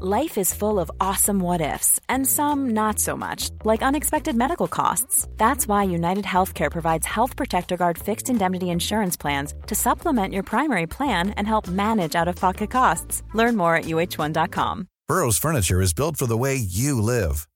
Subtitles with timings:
[0.00, 4.68] Life is full of awesome what ifs, and some not so much, like unexpected medical
[4.68, 5.26] costs.
[5.38, 10.44] That's why United Healthcare provides Health Protector Guard fixed indemnity insurance plans to supplement your
[10.44, 13.24] primary plan and help manage out of pocket costs.
[13.34, 14.86] Learn more at uh1.com.
[15.08, 17.48] Burrow's furniture is built for the way you live.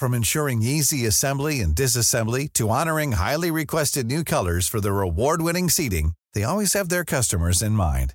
[0.00, 5.68] From ensuring easy assembly and disassembly to honoring highly requested new colors for their award-winning
[5.70, 8.14] seating, they always have their customers in mind.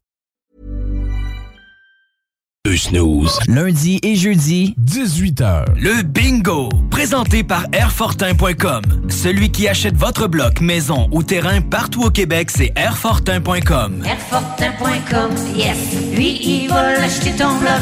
[2.63, 3.39] Deux snooze.
[3.47, 5.65] Lundi et jeudi, 18h.
[5.79, 8.83] le bingo, présenté par Airfortin.com.
[9.09, 14.03] Celui qui achète votre bloc, maison ou terrain partout au Québec, c'est Airfortin.com.
[14.05, 16.13] Airfortin.com, yes.
[16.15, 17.81] Lui, il va l'acheter ton bloc.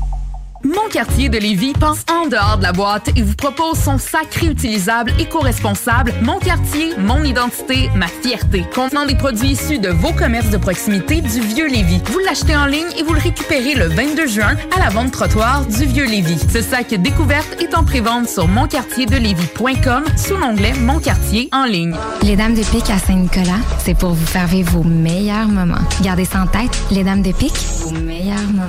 [0.63, 4.35] Mon quartier de Lévis pense en dehors de la boîte et vous propose son sac
[4.35, 8.63] réutilisable éco-responsable Mon quartier, mon identité, ma fierté.
[8.75, 12.01] Contenant des produits issus de vos commerces de proximité du Vieux Lévis.
[12.05, 15.65] Vous l'achetez en ligne et vous le récupérez le 22 juin à la vente trottoir
[15.65, 16.39] du Vieux Lévis.
[16.53, 21.95] Ce sac découverte est en prévente sur monquartierdelévis.com sous l'onglet Mon quartier en ligne.
[22.21, 25.81] Les Dames de Pique à Saint-Nicolas, c'est pour vous faire vivre vos meilleurs moments.
[26.03, 28.67] Gardez ça en tête, les Dames de Pique, vos meilleurs moments.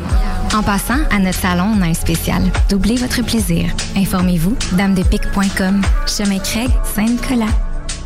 [0.55, 2.43] En passant, à notre salon, on a un spécial.
[2.69, 3.71] Doublez votre plaisir.
[3.97, 5.83] Informez-vous, damedepique.com.
[6.07, 7.53] Chemin Craig, Saint-Nicolas.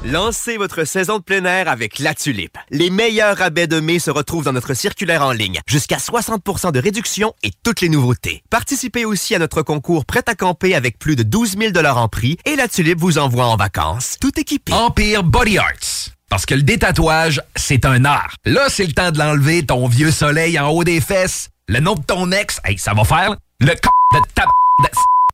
[0.04, 2.56] Lancez votre saison de plein air avec La Tulipe.
[2.70, 5.60] Les meilleurs rabais de mai se retrouvent dans notre circulaire en ligne.
[5.66, 8.42] Jusqu'à 60% de réduction et toutes les nouveautés.
[8.50, 12.36] Participez aussi à notre concours Prêt à camper avec plus de 12 000 en prix
[12.44, 14.72] et La Tulipe vous envoie en vacances, tout équipé.
[14.72, 16.10] Empire Body Arts.
[16.28, 18.34] Parce que le détatouage, c'est un art.
[18.44, 21.48] Là, c'est le temps de l'enlever, ton vieux soleil en haut des fesses.
[21.68, 23.36] Le nom de ton ex, hey, ça va faire.
[23.60, 23.74] Le c
[24.12, 24.44] de ta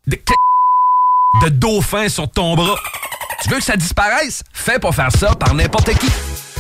[0.06, 0.22] de, de,
[1.44, 2.76] de dauphin sur ton bras.
[3.42, 4.42] Tu veux que ça disparaisse?
[4.52, 6.08] Fais pas faire ça par n'importe qui.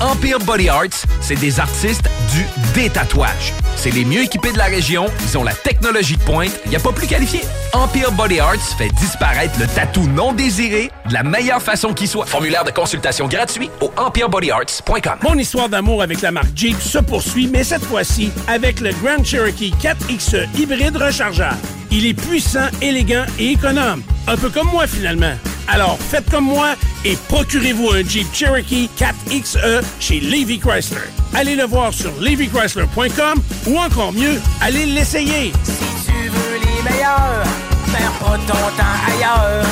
[0.00, 3.52] Empire Body Arts, c'est des artistes du détatouage.
[3.76, 6.76] C'est les mieux équipés de la région, ils ont la technologie de pointe, il n'y
[6.76, 7.42] a pas plus qualifié.
[7.72, 12.26] Empire Body Arts fait disparaître le tatou non désiré de la meilleure façon qui soit.
[12.26, 15.18] Formulaire de consultation gratuit au empirebodyarts.com.
[15.22, 19.24] Mon histoire d'amour avec la marque Jeep se poursuit, mais cette fois-ci avec le Grand
[19.24, 21.56] Cherokee 4XE hybride rechargeable.
[21.90, 24.02] Il est puissant, élégant et économe.
[24.26, 25.34] Un peu comme moi finalement.
[25.68, 26.74] Alors faites comme moi
[27.04, 31.00] et procurez-vous un Jeep Cherokee 4XE chez Levy Chrysler.
[31.34, 35.52] Allez le voir sur levychrysler.com ou encore mieux, allez l'essayer.
[35.64, 35.72] Si
[36.06, 37.44] tu veux les meilleurs,
[37.92, 39.66] perds pas ton temps ailleurs.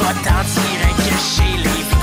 [0.00, 1.55] Va t'en direct chez Levi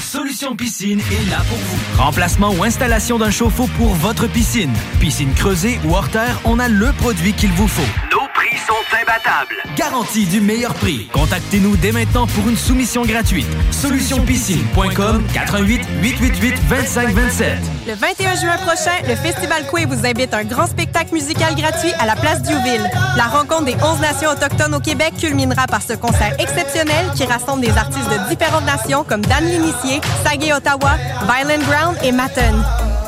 [0.00, 2.02] Solution Piscine est là pour vous.
[2.02, 4.72] Remplacement ou installation d'un chauffe-eau pour votre piscine.
[5.00, 8.23] Piscine creusée ou hors terre, on a le produit qu'il vous faut.
[8.44, 9.56] Prix sont imbattables.
[9.76, 11.08] Garantie du meilleur prix.
[11.12, 13.46] Contactez-nous dès maintenant pour une soumission gratuite.
[13.70, 17.58] Solutionpiscine.com 88 888 2527.
[17.86, 21.92] Le 21 juin prochain, le Festival Coué vous invite à un grand spectacle musical gratuit
[21.98, 22.88] à la place Diouville.
[23.16, 27.62] La rencontre des 11 nations autochtones au Québec culminera par ce concert exceptionnel qui rassemble
[27.62, 30.96] des artistes de différentes nations comme Dan L'Initié, Sagé Ottawa,
[31.26, 32.54] Violent Ground et Matten.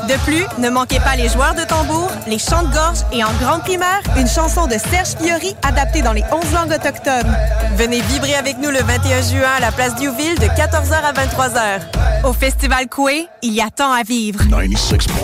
[0.07, 3.33] De plus, ne manquez pas les joueurs de tambour, les chants de gorge et en
[3.41, 7.35] grande primeur, une chanson de Serge Fiori adaptée dans les 11 langues autochtones.
[7.75, 11.81] Venez vibrer avec nous le 21 juin à la place Diouville de 14h à 23h.
[12.25, 14.39] Au Festival Coué, il y a tant à vivre.
[14.45, 15.17] 96.9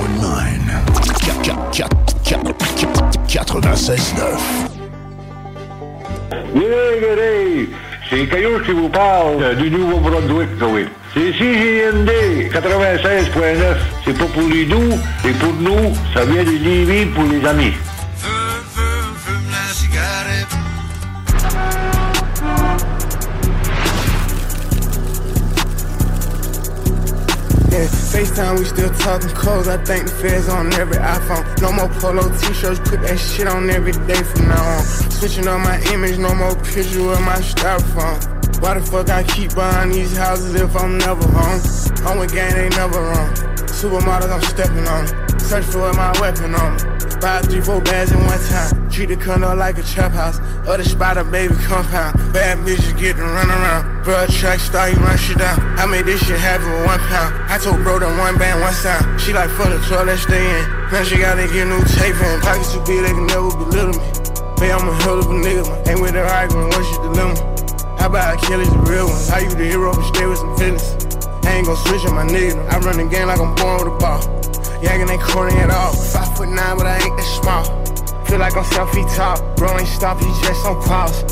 [3.29, 4.23] 96.9
[6.55, 7.69] Oui, oui,
[8.09, 10.87] c'est Caillou qui vous parle euh, du Nouveau-Brunswick, oui.
[11.13, 12.09] C'est CJMD
[12.51, 13.75] 96.9.
[14.03, 15.93] C'est pas pour les doux, c'est pour nous.
[16.11, 17.73] Ça vient de Lévis pour les amis.
[27.69, 29.29] Yeah, FaceTime, we still talking.
[29.69, 31.43] I think the feds on every iPhone.
[31.61, 34.83] No more polo t-shirts, put that shit on every day from now on.
[35.11, 38.32] Switching up my image, no more picture of my styrofoam.
[38.63, 41.59] Why the fuck I keep buying these houses if I'm never home?
[42.17, 43.35] With gang, they never wrong.
[43.67, 45.03] Supermodels, I'm stepping on.
[45.37, 46.79] Search for my weapon on.
[47.19, 48.89] Buy three, four bags in one time.
[48.89, 50.39] Treat the condo like a trap house.
[50.63, 52.15] Other spot spider baby compound.
[52.31, 54.05] Bad bitches get to run around.
[54.05, 55.59] Bro, track star, you run shit down.
[55.77, 57.35] I made this shit happen with one pound.
[57.51, 59.19] I told bro that one band, one sound.
[59.19, 60.63] She like fuck the 12, let's stay in.
[60.87, 62.39] Now she gotta get new tape in.
[62.39, 64.07] Pockets too big, they can never belittle me.
[64.55, 65.67] Babe, I'm a hell of a nigga.
[65.67, 65.89] man.
[65.89, 67.52] Ain't with the argument, what's your dilemma?
[68.03, 69.23] How about Achilles, the real one?
[69.31, 70.83] How you the hero, but stay with some feelings?
[71.47, 72.59] I ain't gon' switch on my nigga.
[72.67, 74.19] I run the game like I'm born with a ball.
[74.83, 75.95] Yaggin' ain't corny at all.
[75.95, 77.63] Five foot nine, but I ain't that small.
[78.27, 79.39] Feel like I'm selfie top.
[79.55, 81.23] Bro ain't stop, he just on pause.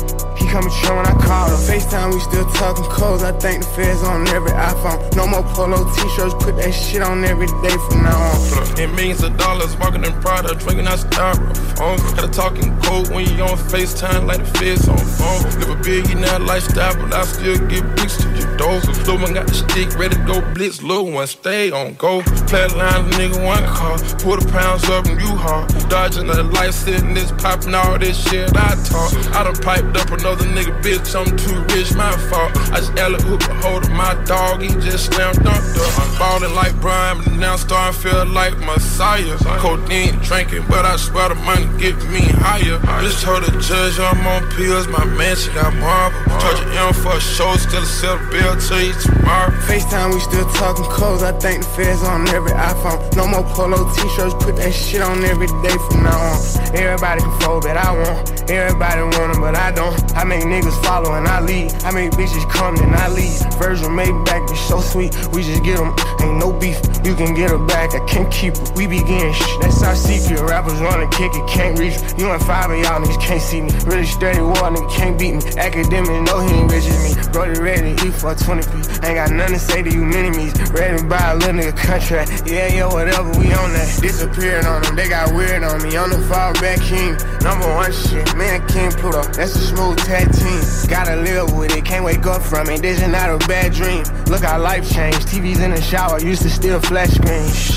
[0.42, 1.56] He coming true when I call him.
[1.70, 3.22] FaceTime, we still talking codes.
[3.22, 4.98] I think the feds on every iPhone.
[5.14, 8.80] No more polo t-shirts, put that shit on every day from now on.
[8.80, 11.98] In millions of dollars, walking in Prada, drinking out styrofoam.
[12.16, 15.42] Got a talking code when you on FaceTime, like the feds on phone.
[15.60, 18.80] Live a billionaire lifestyle, but I still get bricks to your door.
[18.80, 20.82] Little one got the stick, ready to go blitz.
[20.82, 22.22] Little one stay on go.
[22.50, 23.98] Play a line, nigga, one car.
[23.98, 25.68] The pounds up and you hard.
[25.90, 29.12] Dodging the light, sitting this, popping all this shit I talk.
[29.36, 32.56] I done piped up another nigga, bitch, I'm too rich, my fault.
[32.72, 35.98] I just Ella hook a hold of my dog, he just slammed dunked up.
[35.98, 39.36] I'm ballin' like Brian, but now starting feel like Messiah.
[39.58, 42.78] Codeine drinking, but I swear the money get me higher.
[43.02, 46.18] Just told the judge I'm on pills, my man, she got marble.
[46.40, 49.50] Charge an M for a show, still a sell bill to you tomorrow.
[49.66, 51.22] FaceTime, we still talking codes.
[51.22, 52.98] I think the feds on every iPhone.
[53.16, 56.38] No more polo t-shirts, put that shit on every day from now on.
[56.74, 58.50] Everybody can fold, but I won't.
[58.50, 59.96] Everybody want 'em, but I don't.
[60.16, 61.72] I make niggas follow and I lead.
[61.84, 63.40] I make bitches come and I leave.
[63.58, 65.14] Virgil made back, bitch, so sweet.
[65.32, 66.80] We just get 'em, ain't no beef.
[67.04, 68.64] You can get her back, I can't keep her.
[68.74, 70.40] We begin shh, that's our secret.
[70.40, 71.96] Rappers wanna kick it, can't reach.
[72.16, 73.70] You and five of y'all niggas can't see me.
[73.86, 75.42] Really steady war, nigga can't beat me.
[75.56, 77.32] Academic, know he ain't rich as me.
[77.32, 78.88] Brody ready he for 20 piece.
[79.02, 80.52] Ain't got nothing to say to you, minimies.
[80.72, 82.42] Ready to buy a little nigga contract.
[82.46, 83.88] Yeah, yeah, whatever, we on that.
[84.00, 85.96] Disappeared on them, they got weird on me.
[85.96, 87.16] On the fall back king.
[87.42, 89.22] Number one shit, man, King Pluto.
[89.32, 90.88] That's a smooth team.
[90.88, 92.82] Gotta live with it, can't wake up from it.
[92.82, 94.04] This is not a bad dream.
[94.26, 95.26] Look how life changed.
[95.28, 97.70] TV's in the shower, used to steal flash screens.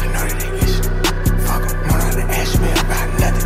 [0.00, 0.82] I know that they listen.
[1.46, 1.88] Fuck 'em.
[1.88, 3.39] Don't ask me about nothing.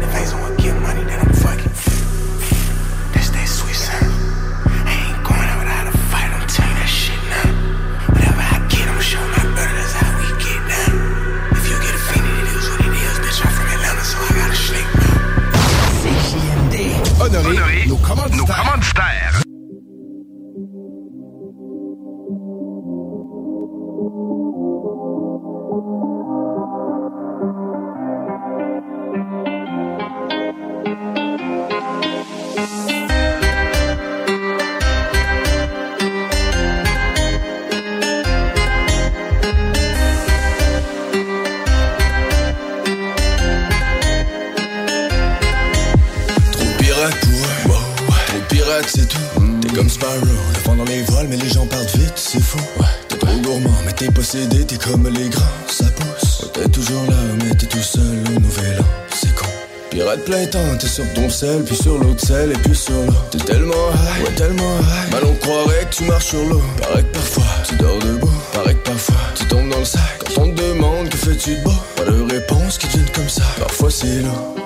[60.24, 63.12] Plein temps, t'es sur ton sel, puis sur l'autre sel, et puis sur l'eau.
[63.30, 65.12] T'es tellement high, ouais, tellement high.
[65.12, 66.62] Mal on croirait que tu marches sur l'eau.
[66.80, 68.30] Paraît que parfois, tu dors debout.
[68.52, 70.00] Paraît que parfois, tu tombes dans le sac.
[70.20, 73.42] Quand on te demande que fais-tu de beau, pas de réponse qui viennent comme ça.
[73.58, 74.63] Parfois c'est lourd.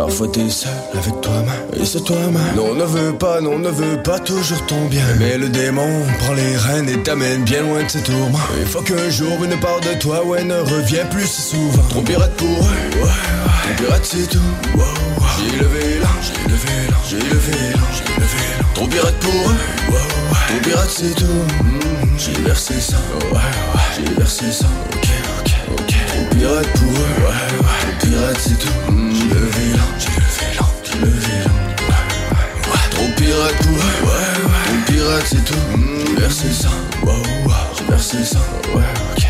[0.00, 1.66] Parfois fois t'es seul avec toi-même.
[1.78, 2.56] Et c'est toi-même.
[2.56, 5.04] Non, ne veut pas, non, ne veut pas toujours ton bien.
[5.18, 8.38] Mais le démon prend les rênes et t'amène bien loin de ses tourments.
[8.58, 11.82] Il faut qu'un jour une part de toi, ouais, ne revient plus si souvent.
[11.90, 13.76] Trop pirate pour eux, ouais, ouais.
[13.76, 14.38] Pirate c'est tout.
[14.74, 15.26] Wow, wow.
[15.36, 18.64] J'ai levé là, j'ai levé là, j'ai levé là, j'ai levé là.
[18.74, 19.54] Trop pirate pour eux,
[19.90, 20.46] ouais, ouais.
[20.48, 21.44] Trop pirate c'est tout.
[21.62, 21.78] Mm,
[22.16, 23.80] j'ai versé ça, ouais, ouais.
[23.96, 25.08] J'ai versé ça, ok,
[25.40, 25.94] ok, ok.
[26.08, 27.98] Trop pirate pour eux, ouais, ouais.
[27.98, 28.92] Trop pirate c'est tout.
[28.92, 31.52] Mm, levé là, j'ai levé là, j'ai levé là.
[31.88, 32.90] Ouais, ouais.
[32.90, 34.62] Trop pirate eux, ouais, ouais.
[34.64, 35.76] Trop pirate c'est tout.
[35.76, 36.68] Mm, versé ça,
[37.02, 37.12] wow,
[37.46, 37.52] wow.
[37.76, 38.38] J'ai versé ça,
[38.74, 38.82] ouais,
[39.16, 39.29] ok.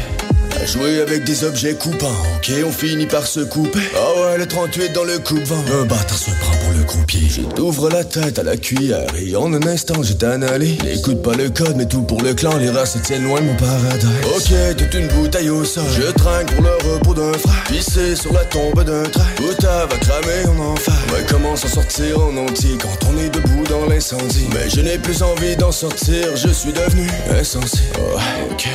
[0.72, 3.80] Jouer avec des objets coupants, ok, on finit par se couper.
[3.96, 5.64] Ah ouais, le 38 dans le coupe-vent.
[5.80, 7.28] Un bâtard se prend pour le croupier.
[7.28, 10.78] Je t'ouvre la tête à la cuillère et en un instant j'ai annulé.
[10.84, 13.46] N'écoute pas le code, mais tout pour le clan, les rats se tiennent loin de
[13.46, 14.06] mon paradis.
[14.36, 15.82] Ok, toute une bouteille au sol.
[15.92, 17.64] Je trinque pour le repos d'un frère.
[17.64, 19.26] Pissé sur la tombe d'un train.
[19.38, 20.94] Bouta va cramer en enfer.
[21.12, 24.46] Ouais, comment s'en sortir en entier quand on est debout dans l'incendie?
[24.54, 27.80] Mais je n'ai plus envie d'en sortir, je suis devenu insensé.
[27.98, 28.18] Oh,
[28.52, 28.68] ok.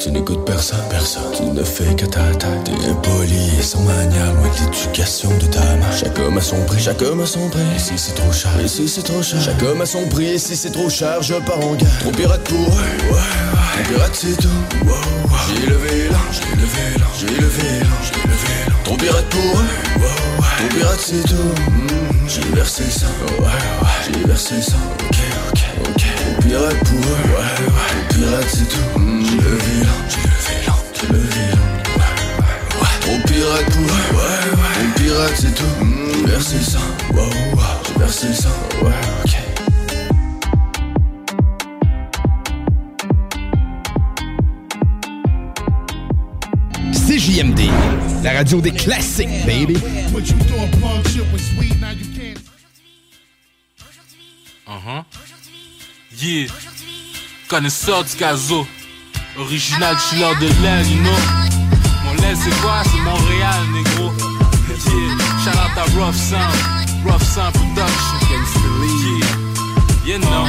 [0.00, 1.30] Tu n'écoutes personne, personne.
[1.36, 2.64] Tu ne fais qu'à ta tête.
[2.64, 5.90] T'es impoli et sans manière, loin de l'éducation de ta main.
[5.94, 7.60] Chaque homme a son prix, chaque homme a son prix.
[7.76, 9.42] Ici c'est trop cher, ici c'est trop cher.
[9.42, 11.22] Chaque homme a son prix, ici c'est trop cher.
[11.22, 11.98] Je pars en guerre.
[12.00, 14.48] Trop pirate pour eux, ouais, pirate c'est tout.
[15.48, 18.72] J'ai levé là, j'ai levé là, j'ai levé là, j'ai levé là.
[18.84, 20.44] Trop pirate pour eux, wow.
[20.56, 21.54] Trop pirate c'est tout.
[21.70, 21.88] Mm,
[22.26, 23.06] j'ai versé ça,
[23.38, 24.12] ouais, ouais.
[24.14, 24.76] J'ai versé ça,
[25.08, 25.18] ok,
[25.50, 26.02] ok, ok.
[26.16, 28.08] Trop pirate pour eux, ouais.
[28.08, 28.98] Trop pirate c'est tout.
[28.98, 31.56] Mm, levé là, j'ai levé là, j'ai levé là.
[31.96, 32.96] Ouais, ouais, ouais.
[33.00, 34.74] Trop pirate eux, ouais, ouais.
[34.74, 35.84] Trop pirate c'est tout.
[35.84, 36.78] Mm, j'ai versé ça,
[37.12, 37.62] wow, wow.
[37.86, 38.48] J'ai versé ça,
[38.82, 39.36] ouais, ok.
[46.92, 47.60] CJMD,
[48.22, 49.76] la radio des classiques, baby.
[54.66, 55.02] Uh-huh.
[56.22, 56.46] Yeah.
[57.48, 58.66] Connaisseur du caso.
[59.38, 61.10] Original chiller de l'air, you know.
[62.04, 62.82] Mon lait, c'est quoi?
[62.84, 64.12] C'est Montréal, négro.
[64.68, 65.18] Yeah.
[65.44, 66.54] Shout out à Rough Sound.
[67.04, 68.18] Rough Sound Production.
[70.06, 70.14] Yeah.
[70.14, 70.46] You know.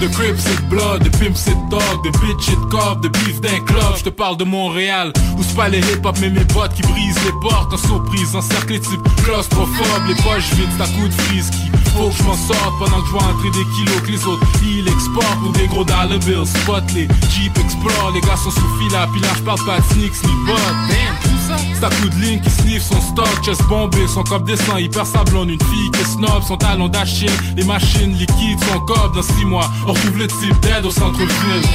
[0.00, 3.60] De crib c'est blood, de pimp c'est dog, de bitch de corps, de beef d'un
[3.60, 3.96] club.
[3.96, 7.24] Je te parle de Montréal, où c'est pas les hip-hop mais mes bottes qui brisent
[7.24, 11.70] les portes en surprise, encerclés type claustrophobe, les poches vides, à coup de frise qui
[11.96, 14.46] faut que je m'en sorte pendant que je vois entrer des kilos que les autres
[14.62, 16.46] ils exportent pour des gros dollar bills.
[16.46, 19.78] Spot les Jeep Explore, les gars sont sous fil à puis là je parle pas
[19.78, 20.54] de sneaks ni bot.
[20.88, 24.22] Damn, tout ça, c'est à coup de ligne qui sniff son stock, chest bombé, son
[24.24, 28.58] cop descend, hyper sablon, une fille qui est snob, son talon d'Achille, les machines liquides,
[28.72, 31.68] son cop dans 6 mois, on retrouve le type d'aide au centre-ville.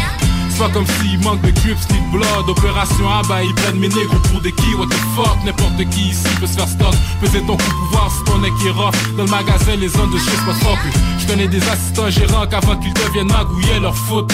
[0.61, 2.47] Pas comme s'il manque de ni de blood.
[2.47, 5.43] Opération ah bah ils prennent mes négros pour des qui What the fuck?
[5.43, 6.93] N'importe qui ici peut se faire stock.
[7.19, 10.45] Peser ton coup pouvoir si ton est rough Dans le magasin les zones de shit
[10.45, 10.77] pas fuck
[11.17, 14.31] Je connais des assistants gérants qu'avant qu'ils deviennent magouillés leur faute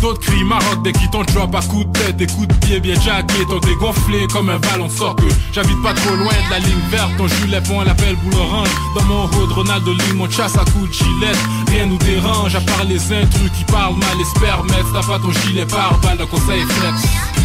[0.00, 2.16] D'autres crient maroc dès qu'ils t'ont drop à coups de tête.
[2.18, 5.26] Des coups de pied bien jackés T'ont dégonflé comme un ballon de soccer.
[5.52, 8.68] J'habite pas trop loin de la ligne verte Ton gilet pont l'appelle boule orange.
[8.94, 11.32] Dans mon hood Ronaldo ligne mon chasse à coups de gilet
[11.72, 15.32] Rien nous dérange à part les intrus qui parlent mal les spermettes T'as pas ton
[15.32, 17.37] gilet par balle, donc conseil flex.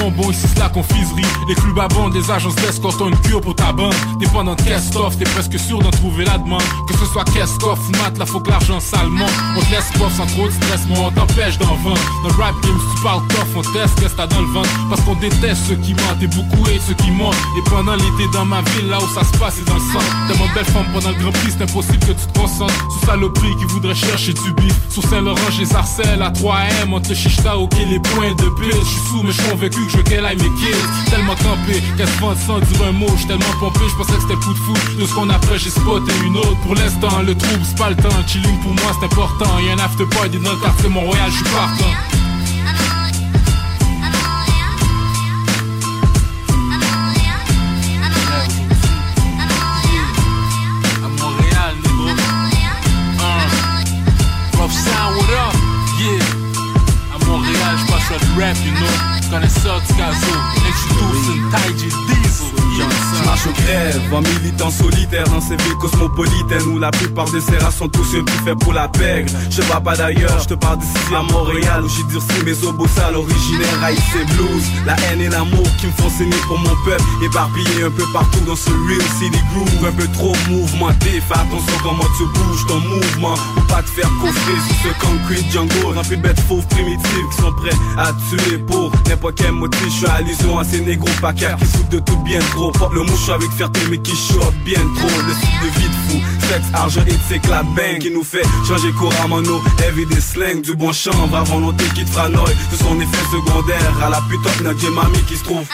[0.00, 1.26] Bonbon, ici c'est la confiserie.
[1.48, 3.94] Les clubs à bande, les agences d'escorte ont une cure pour ta bande.
[4.18, 6.62] Dépendant de caisse t'es presque sûr d'en trouver la demande.
[6.88, 9.26] Que ce soit caisse ou mat, là faut que l'argent salement
[9.56, 12.00] On te laisse sans trop de stress, moi on t'empêche d'en vendre.
[12.22, 13.22] Dans le rap game, si tu parles
[13.56, 14.70] on teste, qu'est-ce t'as dans le ventre.
[14.88, 18.28] Parce qu'on déteste ceux qui mentent et beaucoup et ceux qui montent Et pendant l'été
[18.32, 20.28] dans ma ville, là où ça se passe, c'est dans le centre.
[20.28, 23.06] Tellement de belles femmes pendant le Grand Prix, c'est impossible que tu te concentres Sous
[23.06, 24.74] saloperie qui voudrait chercher du bif.
[24.90, 28.72] Sur Saint-Laurent, je les harcèle à 3M Entre le chichta, ok, les points de pile.
[28.80, 32.20] Je suis sous, mais je convaincu je veux qu'elle aille mes Tellement campé, qu'elle se
[32.20, 33.08] vende sans dire un mot.
[33.16, 34.74] J'suis tellement pompé, j'pensais que c'était coup de fou.
[34.98, 36.58] De ce qu'on après j'ai spoté une autre.
[36.62, 38.26] Pour l'instant, le trouble, c'est pas le temps.
[38.26, 39.58] Chilling pour moi c'est important.
[39.60, 42.18] Y'a un after party dans le quartier Montréal, j'suis partant
[59.78, 60.57] noc gazu
[63.68, 68.04] grèves, en militant solitaire dans ces villes cosmopolitaines où la plupart des serras sont tous
[68.04, 69.30] ceux qui fait pour la pègre.
[69.50, 72.88] Je parle pas d'ailleurs, je te parle d'ici à Montréal où j'ai durci mes obos
[72.88, 73.98] sales originaires haïs
[74.36, 74.64] blues.
[74.86, 78.40] La haine et l'amour qui me font saigner pour mon peuple, éparpillé un peu partout
[78.46, 81.20] dans ce real city groove, un peu trop mouvementé.
[81.28, 85.52] Fais attention comment tu bouges ton mouvement, pour pas te faire coffrer sur ce concrete
[85.52, 89.84] jungle rempli de bêtes fauves primitives qui sont prêts à tuer pour n'importe quel motif.
[89.84, 92.70] Je suis allusion à ces négros paquets qui foutent de tout bien trop.
[92.72, 95.08] Porte le mouche avec fierté mais qui chope bien trop.
[95.26, 98.92] Le de vie fou, sexe, argent et c'est que la bang qui nous fait changer
[98.92, 100.62] couramment nos everyday slang.
[100.62, 102.54] Du bon chambre à volonté qui te fera noy.
[102.70, 105.66] De son effet secondaire à la putain de notre mamie qui se trouve.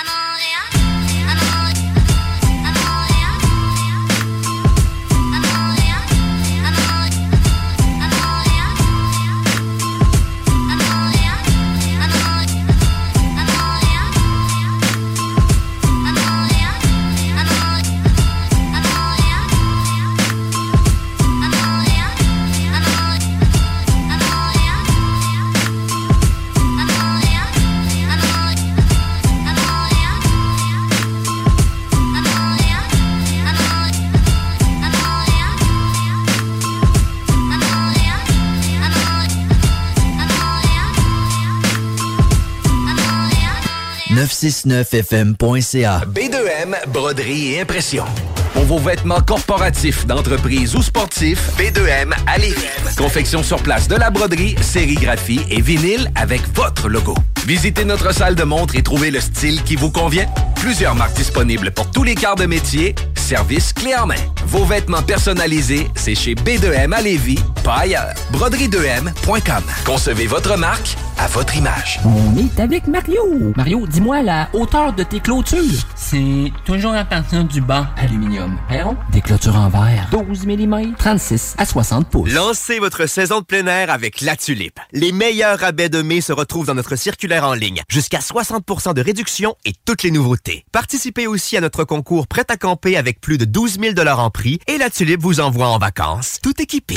[44.34, 46.02] 969fm.ca.
[46.06, 48.04] B2M, broderie et impression.
[48.54, 52.64] Pour vos vêtements corporatifs, d'entreprise ou sportifs, B2M à Lévis.
[52.96, 57.14] Confection sur place de la broderie, sérigraphie et vinyle avec votre logo.
[57.46, 60.26] Visitez notre salle de montre et trouvez le style qui vous convient.
[60.54, 62.94] Plusieurs marques disponibles pour tous les quarts de métier.
[63.16, 64.14] Service clé en main.
[64.46, 68.14] Vos vêtements personnalisés, c'est chez B2M à Lévis, pas ailleurs.
[68.32, 69.62] Broderie2M.com.
[69.84, 72.00] Concevez votre marque à votre image.
[72.04, 73.52] On est avec Mario.
[73.56, 75.58] Mario, dis-moi la hauteur de tes clôtures.
[75.94, 77.88] C'est toujours à partir du bas.
[77.96, 78.43] Aluminium.
[78.68, 78.96] Perron.
[79.12, 80.08] Des clôtures en verre.
[80.10, 80.94] 12 mm.
[80.98, 82.32] 36 à 60 pouces.
[82.32, 84.78] Lancez votre saison de plein air avec La Tulipe.
[84.92, 87.82] Les meilleurs rabais de mai se retrouvent dans notre circulaire en ligne.
[87.88, 90.64] Jusqu'à 60% de réduction et toutes les nouveautés.
[90.72, 94.58] Participez aussi à notre concours Prêt à camper avec plus de 12 000 en prix
[94.66, 96.96] et La Tulipe vous envoie en vacances, tout équipé.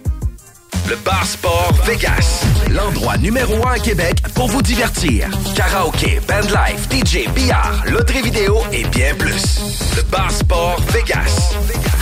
[0.91, 5.29] Le Bar Sport Vegas, l'endroit numéro un à Québec pour vous divertir.
[5.55, 9.61] Karaoke, bandlife, DJ, billard, loterie vidéo et bien plus.
[9.95, 11.53] Le Bar Sport Vegas,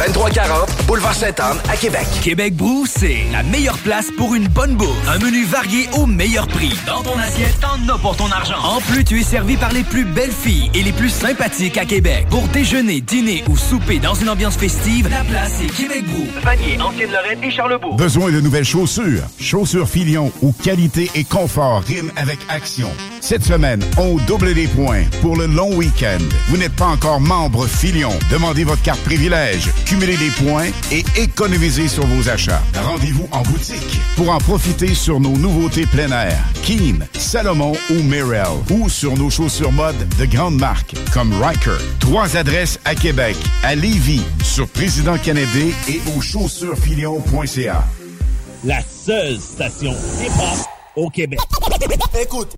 [0.07, 2.07] 2340 Boulevard Sainte-Anne à Québec.
[2.23, 5.07] Québec Brou, c'est la meilleure place pour une bonne bouffe.
[5.07, 6.73] Un menu varié au meilleur prix.
[6.87, 8.57] Dans ton assiette, t'en as pour ton argent.
[8.63, 11.85] En plus, tu es servi par les plus belles filles et les plus sympathiques à
[11.85, 12.25] Québec.
[12.31, 16.25] Pour déjeuner, dîner ou souper dans une ambiance festive, la place est Québec Brou.
[16.43, 17.95] Vanier, Ancienne-Lorraine et Charlebourg.
[17.95, 19.21] Besoin de nouvelles chaussures?
[19.39, 22.89] Chaussures Filion où qualité et confort riment avec action.
[23.21, 26.17] Cette semaine, on double les points pour le long week-end.
[26.47, 28.13] Vous n'êtes pas encore membre Filion.
[28.31, 32.61] Demandez votre carte privilège, cumulez des points et économisez sur vos achats.
[32.75, 36.37] Rendez-vous en boutique pour en profiter sur nos nouveautés plein air.
[36.63, 38.47] Keen, Salomon ou Mirel.
[38.71, 41.77] Ou sur nos chaussures mode de grandes marques comme Riker.
[41.99, 47.83] Trois adresses à Québec, à Lévis, sur Président Kennedy et au chaussuresfilion.ca.
[48.63, 50.65] La seule station hip-hop
[50.95, 51.39] au Québec.
[52.21, 52.55] Écoute.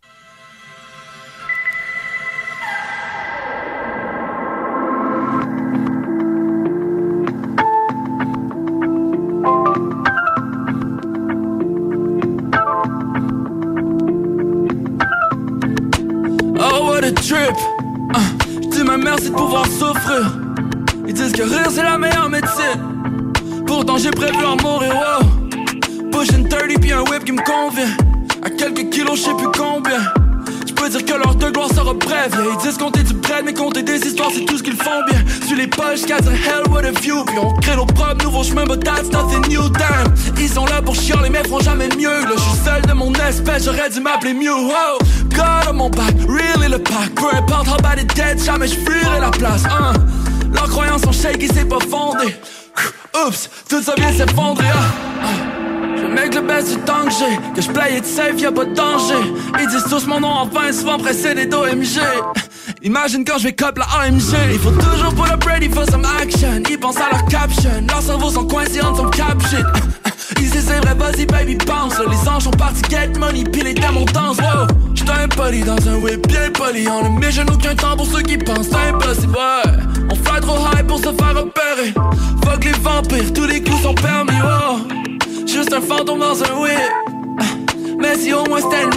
[17.31, 17.55] Trip.
[18.13, 18.19] Ah,
[18.61, 20.37] Je dis ma mère c'est de pouvoir souffrir.
[21.07, 23.03] Ils disent que rire c'est la meilleure médecine.
[23.65, 26.09] Pourtant j'ai prévu en mourir wow.
[26.11, 27.95] Pushing 30 puis un whip qui me convient.
[28.43, 30.20] À quelques kilos je sais plus combien
[30.81, 32.33] Je peux dire que leur de gloire sera brève.
[32.33, 35.03] Yeah, Ils disent compter du bread mais compter des histoires c'est tout ce qu'ils font
[35.07, 35.19] bien.
[35.47, 37.23] Sur les poches cats a hell what a view.
[37.23, 40.11] Puis on crée nos propres nouveaux chemins but that's nothing new damn.
[40.39, 42.21] Ils sont là pour chialer mais feront jamais mieux.
[42.21, 44.49] Là je suis seul de mon espèce j'aurais dû m'appeler Mew.
[44.49, 44.97] Oh.
[45.29, 47.13] God on mon back, really le pack.
[47.13, 49.93] Peu importe how bad it dead, jamais je fuirai la place hein.
[50.51, 52.35] Leurs croyances sont shake et c'est pas fondé.
[53.23, 55.60] Oups, tout ça vient s'effondrer ah.
[56.13, 57.53] Make le best du temps que j'ai.
[57.55, 59.33] Que je play it safe, y'a pas de danger.
[59.59, 61.99] Ils disent tous mon nom en vain, souvent précédé d'OMG
[62.83, 66.05] Imagine quand je vais cop la AMG Il faut toujours pour le bread, il some
[66.21, 66.63] action.
[66.69, 67.69] Ils pensent à leur caption.
[67.87, 69.65] Leurs cerveaux sont coincés en son cap shit.
[70.39, 71.95] Ils c'est vrai, vas-y baby bounce.
[71.99, 75.87] Les anges sont partis get money, puis les démons dansent Wow, j'étais un poli dans
[75.87, 76.87] un whip bien poli.
[76.87, 79.37] On ne met aucun temps pour ceux qui pensent C'est impossible,
[80.09, 81.93] On fly trop high pour se faire repérer
[82.43, 85.01] Fuck les vampires, tous les coups sont permis, wow
[85.53, 86.79] Juste un fantôme dans un whip
[87.99, 88.91] Mais si au moins c'était une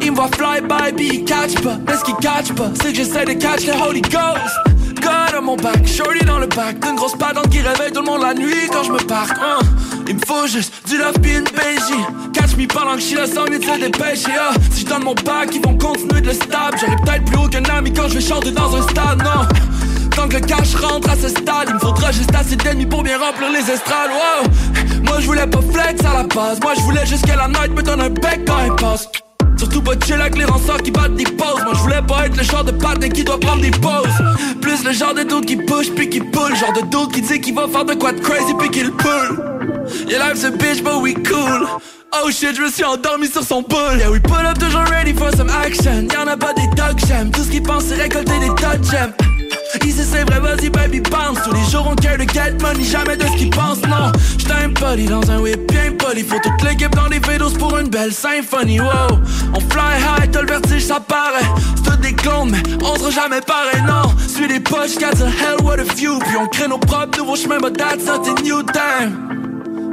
[0.00, 1.76] il me voit fly by, puis il catch pas.
[1.86, 4.56] Mais ce qu'il catch pas, c'est que j'essaie de catch le Holy Ghost.
[5.00, 8.06] God à mon back, shorty dans le back D'une grosse patente qui réveille tout le
[8.06, 9.60] monde la nuit quand je me parque hein.
[10.08, 13.58] Il me faut juste du love pis une Catch me pendant que je suis mieux
[13.58, 14.54] de se dépêcher ah.
[14.72, 17.48] Si je donne mon back, ils vont continuer de le stab J'aurais peut-être plus haut
[17.48, 19.67] qu'un ami quand je vais chanter dans un stade, non
[20.18, 23.04] Tant que le cash rentre à ce stade, il me faudra juste assez d'ennemis pour
[23.04, 25.04] bien remplir les estrades, wow.
[25.04, 27.72] Moi je voulais pas flex à la base, moi je voulais juste que la night
[27.72, 29.08] me donne un bec quand elle passe.
[29.56, 31.62] Surtout pas chill avec les rançons qui battent des pauses.
[31.62, 34.18] Moi je voulais pas être le genre de patin qui doit prendre des pauses.
[34.60, 36.56] Plus le genre de doute qui push puis qui pull.
[36.56, 39.40] Genre de doute qui dit qu'il va faire de quoi de crazy puis qu'il pull.
[40.08, 41.68] Yeah life's a bitch but we cool.
[42.12, 43.98] Oh shit, je me suis endormi sur son boule.
[43.98, 46.08] Yeah we pull up toujours ready for some action.
[46.12, 49.12] Y'en a pas des dog j'aime Tout ce qu'ils pensent c'est récolter des tas j'aime
[49.84, 53.16] Ici c'est vrai, vas-y baby bounce Tous les jours on care de get money, jamais
[53.16, 54.12] de ce qu'ils pensent, non.
[54.38, 56.22] J'suis un poli dans un whip bien poli.
[56.22, 59.18] Faut toute l'équipe dans des vélos pour une belle symphonie, wow.
[59.54, 61.44] On fly high, t'as le vertige, ça paraît.
[61.84, 64.14] C'est des clones, mais on sera jamais pareil, non.
[64.26, 66.18] Suis les poches, got the hell, what a few.
[66.20, 69.28] Puis on crée nos propres nouveaux chemins, but that's not a new time.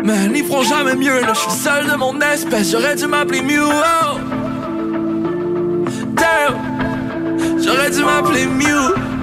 [0.03, 3.63] Man, ils feront jamais mieux, là, j'suis seul de mon espèce J'aurais dû m'appeler Mew,
[3.63, 4.19] oh.
[6.13, 7.59] Damn.
[7.59, 9.14] J'aurais dû m'appeler Mew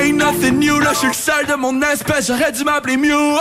[0.00, 3.12] Ain't nothing new, là je suis le seul de mon espèce, j'aurais dû m'appeler Mew.
[3.12, 3.38] Oh.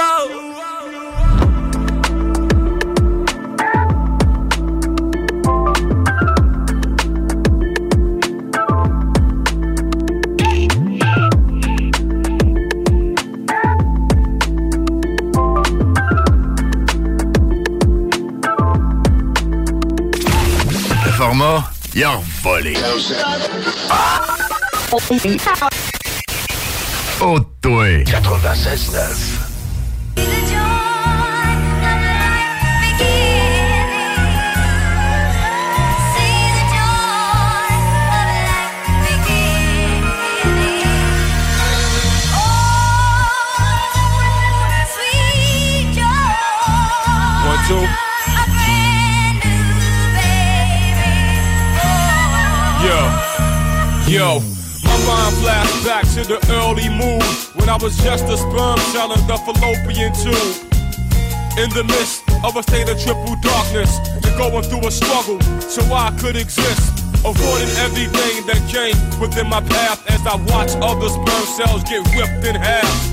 [21.06, 21.64] Le format,
[21.96, 22.78] il a volé.
[27.20, 28.04] Toi.
[28.06, 29.54] 96.9.
[47.46, 47.88] One, two.
[54.08, 54.53] Yo,
[55.42, 55.46] yo.
[55.46, 57.22] My mind flashed back to the early moon
[57.56, 60.74] when I was just a sperm cell in the fallopian tube.
[61.58, 65.82] In the midst of a state of triple darkness and going through a struggle so
[65.94, 67.00] I could exist.
[67.26, 72.46] Avoiding everything that came within my path as I watched other sperm cells get ripped
[72.46, 73.13] in half.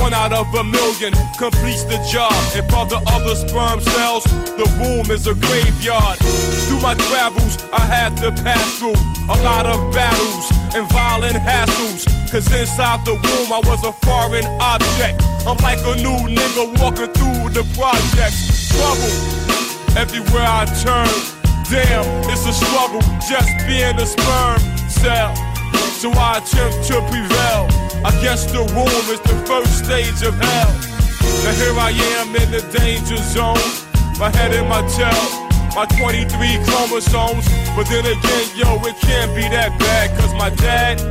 [0.00, 2.32] One out of a million completes the job.
[2.54, 4.24] If all the other sperm cells,
[4.56, 6.18] the womb is a graveyard.
[6.66, 12.06] Through my travels, I had to pass through a lot of battles and violent hassles.
[12.30, 15.22] Cause inside the womb, I was a foreign object.
[15.46, 18.68] I'm like a new nigga walking through the projects.
[18.70, 19.48] Trouble
[19.96, 21.10] everywhere I turn.
[21.70, 25.47] Damn, it's a struggle just being a sperm cell.
[25.98, 27.66] So I attempt to prevail.
[28.06, 30.70] I guess the womb is the first stage of hell.
[31.42, 31.90] Now here I
[32.22, 33.58] am in the danger zone.
[34.14, 35.26] My head in my tail,
[35.74, 36.30] my 23
[36.70, 37.50] chromosomes.
[37.74, 40.14] But then again, yo, it can't be that bad.
[40.14, 41.02] Cause my dad,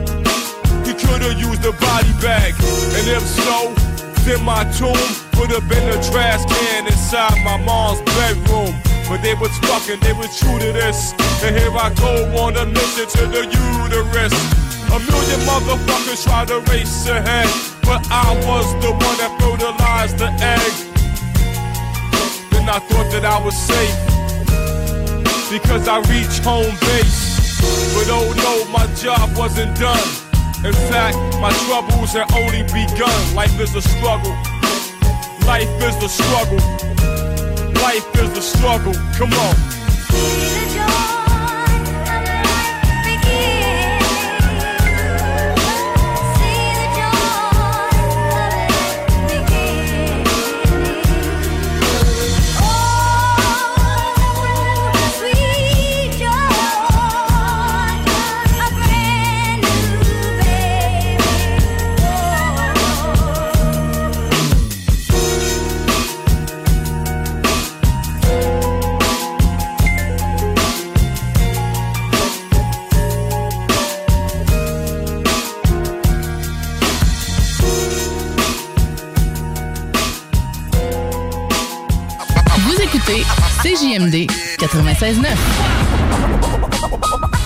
[0.87, 2.55] he could've used a body bag.
[2.95, 3.75] And if so,
[4.23, 4.95] then my tomb
[5.35, 8.71] would have been a trash can inside my mom's bedroom.
[9.11, 11.11] But they was fucking, they was true to this.
[11.43, 14.66] And here I go on a mission to the uterus.
[14.89, 17.49] A million motherfuckers try to race ahead,
[17.83, 20.73] but I was the one that fertilized the egg.
[22.51, 23.97] Then I thought that I was safe
[25.49, 27.37] because I reached home base.
[27.93, 30.07] But oh no, my job wasn't done.
[30.65, 33.35] In fact, my troubles had only begun.
[33.35, 34.35] Life is a struggle.
[35.45, 36.59] Life is the struggle.
[37.83, 38.93] Life is the struggle.
[39.17, 40.56] Come on.
[83.67, 84.27] CJMD
[84.59, 87.36] 96.9.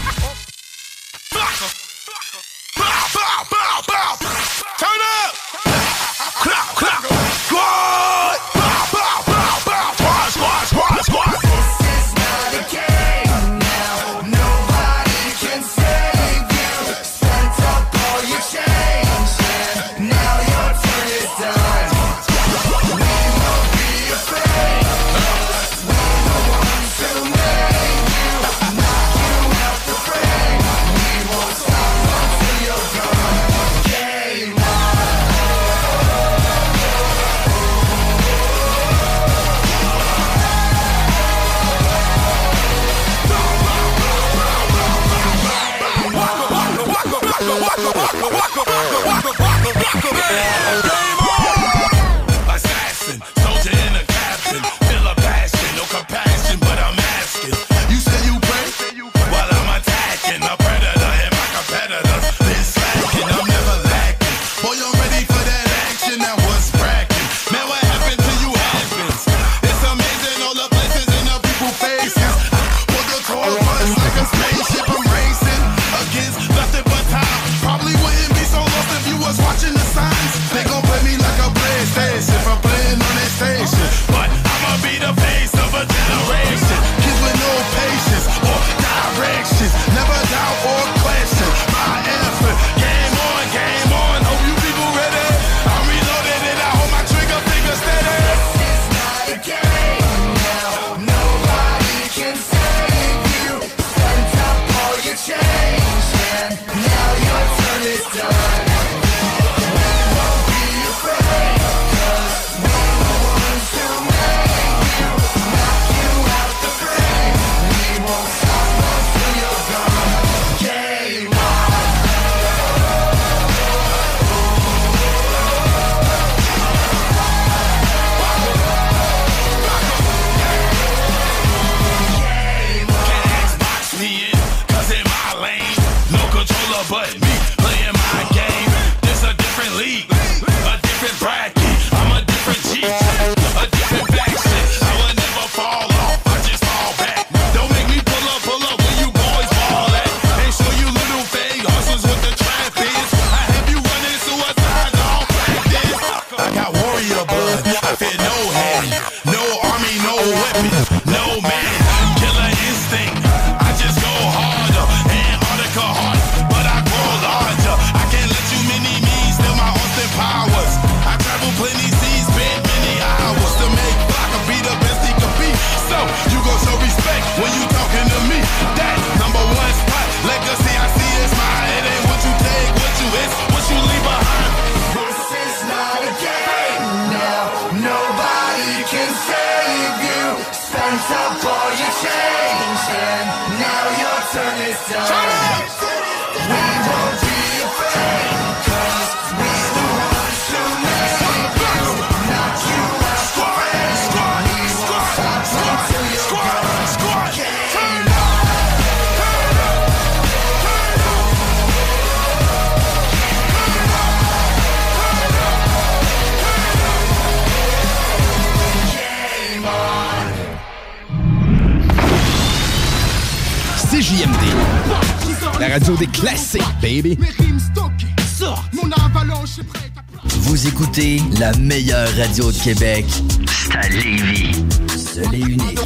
[232.22, 233.06] radio de Québec,
[233.48, 234.64] c'est à Lévis.
[234.96, 235.80] Seul et unique.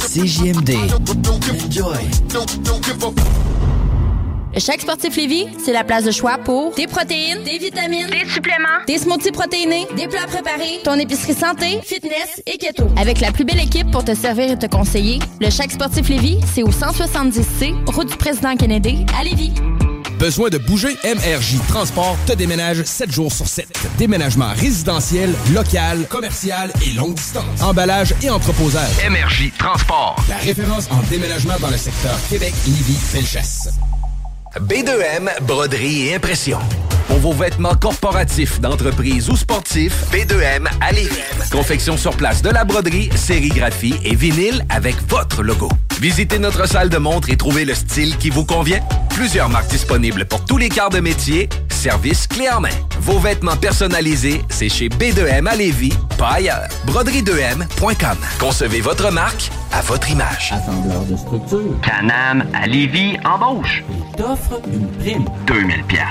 [0.00, 0.70] CJMD.
[1.66, 1.98] Enjoy.
[4.78, 8.96] Sportif Lévis, c'est la place de choix pour des protéines, des vitamines, des suppléments, des
[8.96, 12.86] smoothies protéinés, des plats préparés, ton épicerie santé, fitness et keto.
[12.96, 16.38] Avec la plus belle équipe pour te servir et te conseiller, le Chaque sportif Lévis,
[16.54, 19.52] c'est au 170C, route du président Kennedy, à Lévis.
[20.22, 20.96] Besoin de bouger?
[21.02, 23.66] MRJ Transport te déménage 7 jours sur 7.
[23.98, 27.60] Déménagement résidentiel, local, commercial et longue distance.
[27.60, 28.88] Emballage et entreposage.
[29.10, 30.14] MRJ Transport.
[30.28, 33.70] La référence en déménagement dans le secteur Québec, Lévis, Felchasse.
[34.60, 36.60] B2M, broderie et impression.
[37.08, 41.18] Pour vos vêtements corporatifs, d'entreprise ou sportifs, B2M à Lévis.
[41.50, 45.68] Confection sur place de la broderie, sérigraphie et vinyle avec votre logo.
[46.02, 48.80] Visitez notre salle de montre et trouvez le style qui vous convient.
[49.10, 51.48] Plusieurs marques disponibles pour tous les quarts de métier.
[51.68, 52.74] Service clé en main.
[52.98, 56.66] Vos vêtements personnalisés, c'est chez B2M à Lévis, pas ailleurs.
[56.88, 58.16] Broderie2M.com.
[58.40, 60.52] Concevez votre marque à votre image.
[60.52, 61.80] Assembleur de structure.
[61.82, 63.84] Canam à Lévis embauche.
[63.88, 65.24] Il t'offre une prime.
[65.46, 66.02] 2000 pièces.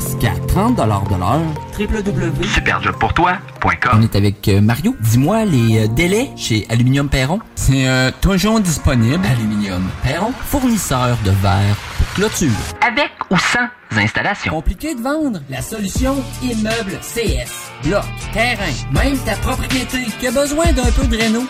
[0.00, 1.42] Jusqu'à 30 de l'heure.
[1.78, 3.53] www.superjobpourtoi.com
[3.92, 4.94] On est avec euh, Mario.
[5.00, 7.40] Dis-moi les euh, délais chez Aluminium Perron.
[7.54, 9.24] C'est euh, toujours disponible.
[9.26, 12.50] Aluminium Perron, fournisseur de verre pour clôture.
[12.86, 14.52] Avec ou sans installations.
[14.52, 15.40] Compliqué de vendre.
[15.48, 17.72] La solution Immeuble CS.
[17.84, 21.40] Bloc, terrain, même ta propriété qui a besoin d'un peu de réno?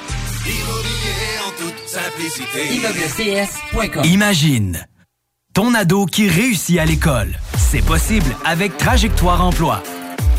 [0.46, 2.74] Immobilier en toute simplicité.
[2.77, 4.87] ImmeublesCS.com Imagine
[5.53, 7.33] ton ado qui réussit à l'école.
[7.57, 9.83] C'est possible avec Trajectoire Emploi.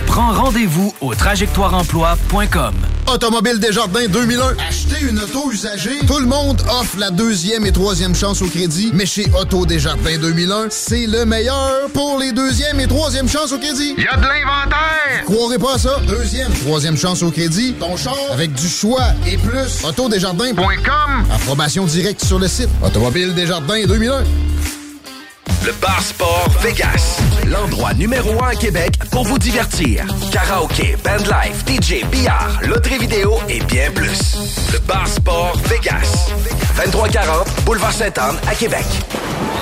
[0.08, 2.74] Prends rendez-vous au trajectoireemploi.com.
[3.14, 4.56] Automobile Desjardins 2001.
[4.68, 6.00] Acheter une auto usagée.
[6.08, 10.18] Tout le monde offre la deuxième et troisième chance au crédit, mais chez Auto Desjardins
[10.20, 13.94] 2001, c'est le meilleur pour les deuxième et troisième chances au crédit.
[13.98, 15.26] Il y a de l'inventaire.
[15.26, 16.00] Croirez pas à ça.
[16.08, 17.74] Deuxième, troisième chance au crédit.
[17.80, 19.84] Ton char avec du choix et plus.
[19.84, 21.26] Autodesjardins.com.
[21.34, 22.70] Approbation directe sur le site.
[22.84, 24.24] Automobile Desjardins 2001.
[25.66, 27.20] Le Bar Sport Vegas.
[27.48, 30.06] L'endroit numéro un à Québec pour vous divertir.
[30.32, 34.70] Karaoke, bandlife, DJ, billard, loterie vidéo et bien plus.
[34.72, 36.30] Le Bar Sport Vegas.
[36.76, 38.86] 2340 Boulevard Sainte-Anne à Québec.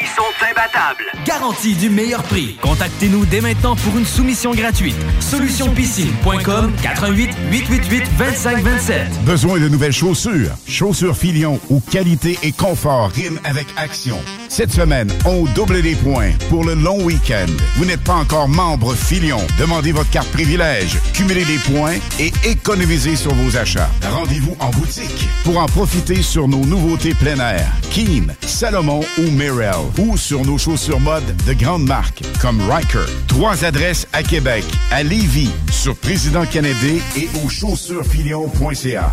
[0.00, 1.04] Prix sont imbattables.
[1.24, 2.56] Garantie du meilleur prix.
[2.62, 4.96] Contactez-nous dès maintenant pour une soumission gratuite.
[5.20, 9.24] Solutionpiscine.com 88 888 2527.
[9.24, 10.50] Besoin de nouvelles chaussures?
[10.66, 14.18] Chaussures Filion où qualité et confort riment avec action.
[14.50, 17.46] Cette semaine, on double les points pour le long week-end.
[17.76, 19.38] Vous n'êtes pas encore membre Filion.
[19.60, 23.88] Demandez votre carte privilège, cumulez les points et économisez sur vos achats.
[24.02, 27.72] Rendez-vous en boutique pour en profiter sur nos nouveautés plein air.
[27.92, 29.70] Keen, Salomon ou Mirel.
[29.98, 33.06] Ou sur nos chaussures mode de grandes marques comme Riker.
[33.28, 39.12] Trois adresses à Québec, à Lévis, sur Président Kennedy et au chaussuresfilion.ca.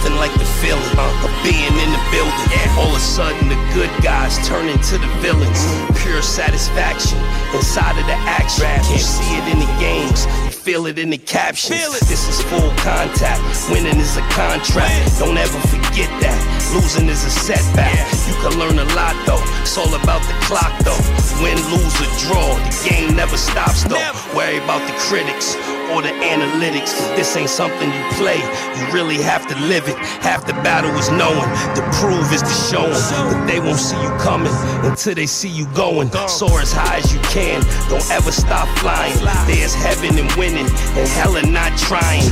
[0.03, 2.35] nothing like the feeling of being in the building.
[2.77, 5.63] All of a sudden, the good guys turn into the villains.
[6.03, 7.19] Pure satisfaction
[7.55, 8.67] inside of the action.
[8.83, 10.27] Can't see it in the games.
[10.27, 12.01] You feel it in the captions.
[12.09, 13.43] This is full contact.
[13.71, 15.19] Winning is a contract.
[15.21, 16.39] Don't ever forget that.
[16.75, 17.95] Losing is a setback.
[18.27, 19.43] You can learn a lot though.
[19.63, 20.99] It's all about the clock though.
[21.39, 22.59] Win, lose, or draw.
[22.59, 24.03] The game never stops though.
[24.35, 25.55] Worry about the critics
[25.93, 26.93] or the analytics.
[27.17, 28.41] This ain't something you play.
[28.79, 29.97] You really have to live it.
[30.25, 31.49] Half the battle is knowing.
[31.77, 32.97] The prove is the showing.
[33.33, 34.53] But they won't see you coming
[34.89, 36.11] until they see you going.
[36.29, 37.63] Soar as high as you can.
[37.89, 39.15] Don't ever stop flying.
[39.47, 42.23] There's heaven and winning, and hell and not trying.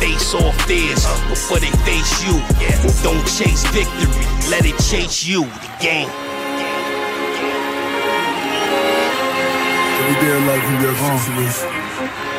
[0.00, 2.36] Face all fears before they face you.
[3.02, 4.12] Don't chase victory.
[4.50, 5.44] Let it chase you.
[5.44, 6.08] The game.
[9.98, 12.35] Every day of life you got situation.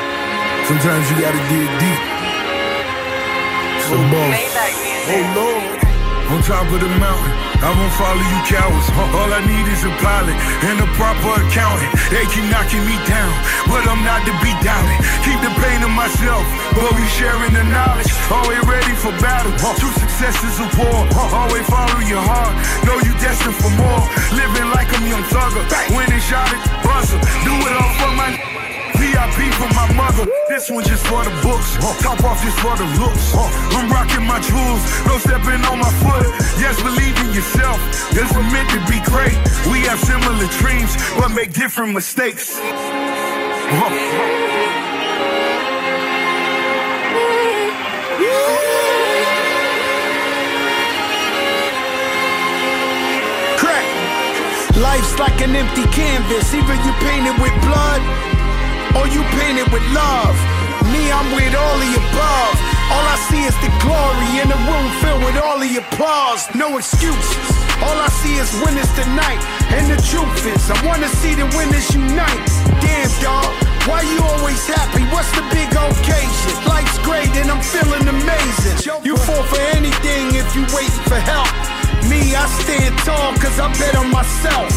[0.68, 2.02] Sometimes you gotta dig deep.
[3.88, 4.36] So boss.
[5.08, 5.80] Oh Lord.
[6.28, 7.32] On top of the mountain,
[7.64, 8.92] I won't follow you cowards.
[9.16, 10.36] All I need is a pilot
[10.68, 11.88] and a proper accountant.
[12.12, 13.32] They keep knocking me down,
[13.72, 15.00] but I'm not to be doubted.
[15.24, 16.44] Keep the pain to myself,
[16.76, 18.12] but we sharing the knowledge.
[18.28, 19.56] Always ready for battle.
[19.80, 21.08] True success is a war.
[21.16, 22.52] Always follow your heart.
[22.84, 24.04] Know you destined for more.
[24.36, 25.64] Living like I'm young thugger.
[25.96, 27.16] Winning shot at buzzer.
[27.48, 28.67] Do it all for my.
[29.18, 30.30] VIP for my mother.
[30.48, 31.74] This one just for the books.
[32.04, 33.34] Top off just for the looks.
[33.74, 36.28] I'm rocking my jewels, no stepping on my foot.
[36.62, 37.80] Yes, believe in yourself.
[38.14, 39.34] This was meant to be great.
[39.74, 42.60] We have similar dreams, but make different mistakes.
[54.78, 56.54] Life's like an empty canvas.
[56.54, 58.37] Either you paint it with blood
[58.96, 60.38] or you paint it with love.
[60.94, 62.56] Me, I'm with all the above.
[62.88, 66.48] All I see is the glory in a room filled with all the applause.
[66.56, 67.48] No excuses.
[67.84, 69.42] All I see is winners tonight.
[69.76, 72.48] And the truth is, I wanna see the winners unite.
[72.80, 73.52] Damn, dog.
[73.88, 75.04] Why you always happy?
[75.12, 76.56] What's the big occasion?
[76.68, 79.04] Life's great and I'm feeling amazing.
[79.04, 81.52] You fall for anything if you waiting for help.
[82.08, 84.72] Me, I stand tall cause I bet on myself.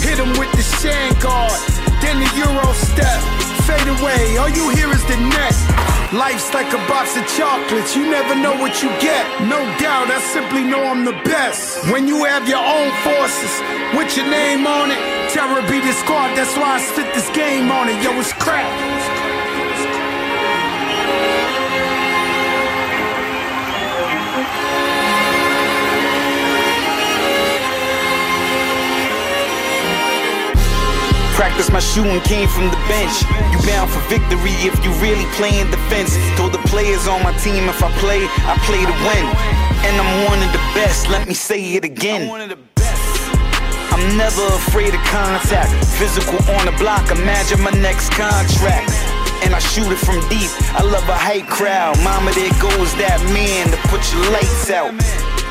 [0.00, 1.52] Hit him with the sand guard,
[2.00, 3.45] then the Euro step.
[3.66, 5.56] Fade away, all you hear is the net.
[6.12, 9.26] Life's like a box of chocolates, you never know what you get.
[9.42, 11.84] No doubt, I simply know I'm the best.
[11.90, 13.52] When you have your own forces,
[13.98, 15.02] with your name on it,
[15.34, 15.94] terror be the
[16.38, 18.00] that's why I spit this game on it.
[18.04, 19.25] Yo, it's crap.
[31.56, 33.24] Practice my shooting came from the bench.
[33.48, 36.12] You bound for victory if you really playing defense.
[36.36, 39.24] Told the players on my team if I play, I play to win.
[39.88, 42.28] And I'm one of the best, let me say it again.
[43.88, 45.72] I'm never afraid of contact.
[45.96, 48.92] Physical on the block, imagine my next contract.
[49.40, 50.52] And I shoot it from deep.
[50.76, 51.96] I love a hype crowd.
[52.04, 54.92] Mama, there goes that man to put your lights out.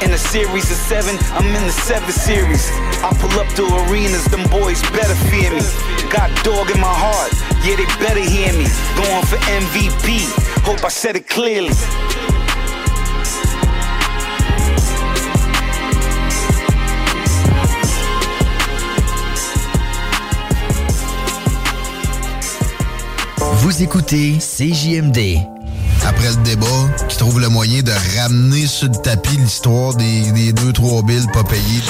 [0.02, 2.70] In a series of seven, I'm in the seven series.
[3.02, 5.62] I pull up to arenas, them boys better fear me.
[6.12, 7.32] Got dog in my heart,
[7.64, 8.68] yeah, they better hear me.
[8.96, 10.28] Going for MVP,
[10.64, 11.72] hope I said it clearly.
[23.62, 25.55] Vous écoutez CJMD.
[26.08, 26.66] Après le débat,
[27.10, 31.26] qui trouve le moyen de ramener sur le tapis l'histoire des, des deux, trois billes
[31.34, 31.82] pas payées.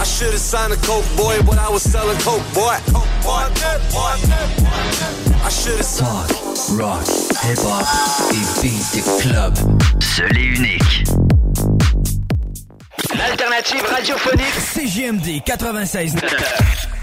[0.00, 2.76] I should have signed a coke boy, but I was selling coke boy.
[5.44, 6.28] I should have Talk,
[6.78, 7.04] rock.
[10.00, 11.04] Seul et unique.
[13.16, 16.16] L'alternative radiophonique CJMD 96.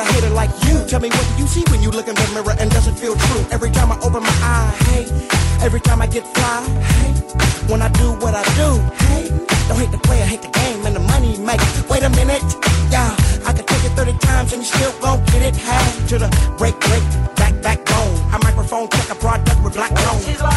[0.00, 0.84] a hater like you.
[0.88, 2.94] Tell me what do you see when you look in the mirror and does it
[2.94, 3.44] feel true?
[3.50, 5.04] Every time I open my eye, hey.
[5.62, 6.60] Every time I get fly,
[6.96, 7.12] hey.
[7.70, 8.68] When I do what I do,
[9.06, 9.28] hey.
[9.68, 11.60] Don't hate the player, hate the game and the money make.
[11.88, 12.42] Wait a minute,
[12.90, 13.14] yeah.
[13.46, 15.56] I could take it 30 times and you still gon' get it.
[15.56, 16.28] Hey, to the
[16.58, 17.04] break, break,
[17.36, 18.14] back, backbone.
[18.34, 20.49] A microphone check a product with black tone.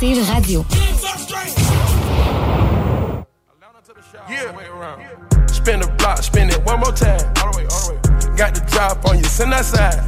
[0.00, 0.64] L'alternative radio.
[4.28, 5.46] Yeah.
[5.46, 7.20] Spin the block, spin it one more time.
[7.42, 8.36] All the way, all the way.
[8.36, 10.02] Got the drop on you, send that side.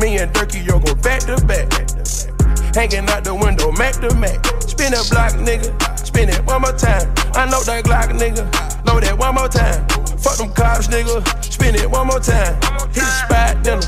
[0.00, 1.72] Me and Durkee, yo, go back to back.
[2.74, 4.44] Hanging out the window, Mac to Mac.
[4.62, 5.72] Spin the block, nigga.
[5.98, 7.08] Spin it one more time.
[7.34, 8.44] I know that Glock, nigga.
[8.84, 9.86] Know that one more time.
[10.18, 11.24] Fuck them cops, nigga.
[11.42, 12.54] Spin it one more time.
[12.92, 13.80] Hit the spot, then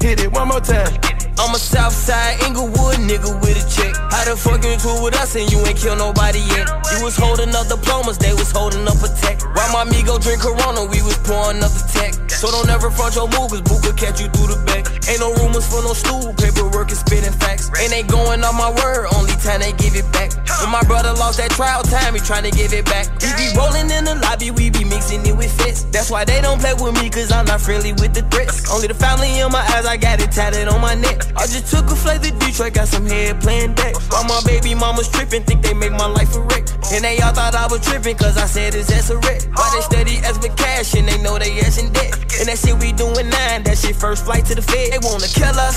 [0.00, 0.92] hit it one more time.
[1.38, 3.93] I'm a Southside Inglewood nigga with a check.
[4.24, 6.64] How the fuck you two with us and you ain't kill nobody yet?
[6.96, 9.44] You was holding up diplomas, they was holding up a tech.
[9.54, 12.30] While my amigo drink Corona, we was pouring up the tech.
[12.30, 14.93] So don't ever front your move, cause Boo could catch you through the back.
[15.08, 17.68] Ain't no rumors for no stool, paperwork is spitting facts.
[17.76, 20.32] And they going on my word, only time they give it back.
[20.60, 23.12] When my brother lost that trial time, he trying to give it back.
[23.20, 25.84] We be rolling in the lobby, we be mixing it with fits.
[25.92, 28.64] That's why they don't play with me, cause I'm not friendly with the threats.
[28.72, 31.28] Only the family in my eyes, I got it tatted on my neck.
[31.36, 33.94] I just took a flight to Detroit, got some head playing deck.
[34.08, 36.64] While my baby mama's tripping, think they make my life a wreck.
[36.92, 39.42] And they all thought I was tripping, cause I said it's as a wreck.
[39.52, 42.12] Why they steady as for cash, and they know they ass in debt.
[42.40, 44.93] And that shit we doing nine, that shit first flight to the Fed.
[44.94, 45.74] They wanna kill us.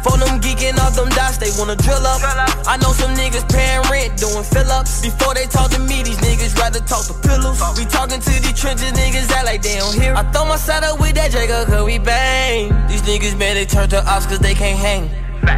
[0.00, 2.24] For them geeking off them dots, they wanna drill up.
[2.64, 5.02] I know some niggas paying rent, doing fill ups.
[5.02, 7.60] Before they talk to me, these niggas rather talk to pillows.
[7.76, 10.14] We talking to these trenches, niggas act like they don't hear.
[10.14, 12.72] I throw my side up with that Jacob, cause we bang.
[12.88, 15.10] These niggas, man, they turn to ops cause they can't hang.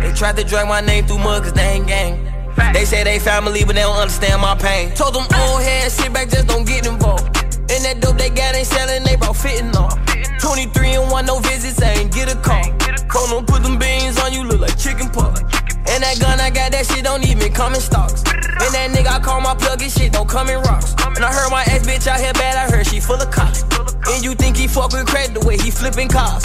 [0.03, 2.27] They tried to drag my name through mud cause they ain't gang.
[2.75, 4.91] They say they family, but they don't understand my pain.
[4.97, 7.23] Told them old heads, sit back, just don't get involved.
[7.71, 9.95] And that dope they got ain't selling, they brought fitting off.
[10.41, 12.96] 23 and 1, no visits, I ain't get a call.
[13.07, 15.41] Them, put them beans on you, look like chicken pot.
[15.89, 18.23] And that gun I got, that shit don't even come in stocks.
[18.27, 20.95] And that nigga I call my plug, his shit don't come in rocks.
[21.17, 23.63] And I heard my ex bitch out here bad, I heard she full of cops.
[24.09, 26.45] And you think he fuck with crack the way he flipping cars.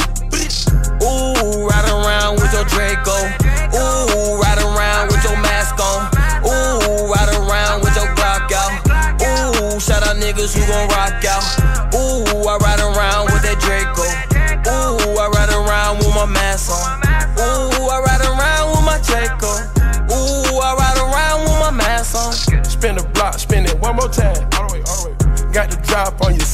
[1.01, 3.17] Ooh, ride around with your Draco.
[3.73, 6.09] Ooh, ride around with your mask on.
[6.45, 8.73] Ooh, ride around with your Glock out.
[9.21, 11.45] Ooh, shout out niggas who gon' rock out.
[11.93, 12.90] Ooh, I ride around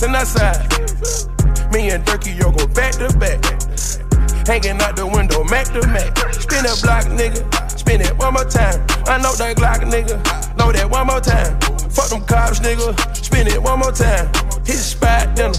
[0.01, 1.73] you, side.
[1.73, 3.41] Me and Durkee, yo, go back to back.
[4.45, 6.13] Hanging out the window, Mac to Mac.
[6.37, 7.41] Spin that block, nigga.
[7.67, 8.77] Spin it one more time.
[9.09, 10.21] I know that Glock, nigga.
[10.57, 11.57] Know that one more time.
[11.89, 12.93] Fuck them cops, nigga.
[13.17, 14.29] Spin it one more time.
[14.69, 15.51] Hit the spot, then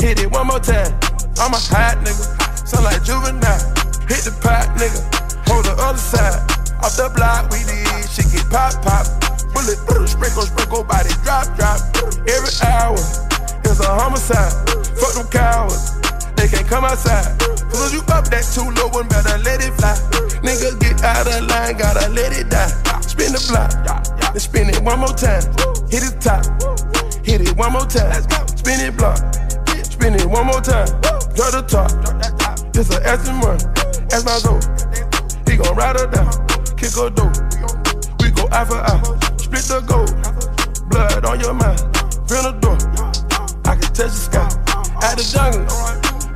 [0.00, 0.88] hit it one more time.
[1.36, 2.24] I'm a hot nigga.
[2.66, 3.60] Sound like juvenile.
[4.08, 5.04] Hit the pot, nigga.
[5.52, 6.40] Hold the other side.
[6.80, 8.08] Off the block, we did.
[8.08, 9.04] Shit get pop, pop.
[9.52, 9.76] Bullet,
[10.08, 11.78] sprinkle, sprinkle, body drop, drop.
[12.24, 13.31] Every hour
[13.72, 14.52] is a homicide.
[15.00, 15.96] Fuck them cowards.
[16.36, 17.24] They can't come outside.
[17.72, 19.96] Cause you up that too low and better let it fly.
[20.44, 22.68] Niggas get out of line, gotta let it die.
[23.00, 23.72] Spin the block,
[24.32, 25.40] then spin it one more time.
[25.88, 26.44] Hit it top,
[27.24, 28.20] hit it one more time.
[28.60, 29.16] Spin it block,
[29.80, 30.86] spin it one more time.
[31.32, 31.88] Drop the top,
[32.76, 33.72] it's an Aston Martin.
[34.12, 34.60] Ask my Zoe,
[35.48, 36.28] he gon' ride her down.
[36.76, 37.32] Kick her door,
[38.20, 39.00] we go eye for eye.
[39.40, 40.12] Split the gold,
[40.92, 41.80] blood on your mind.
[42.28, 42.76] Fill the door,
[43.72, 44.44] I can touch the sky.
[45.00, 45.64] Out the jungle,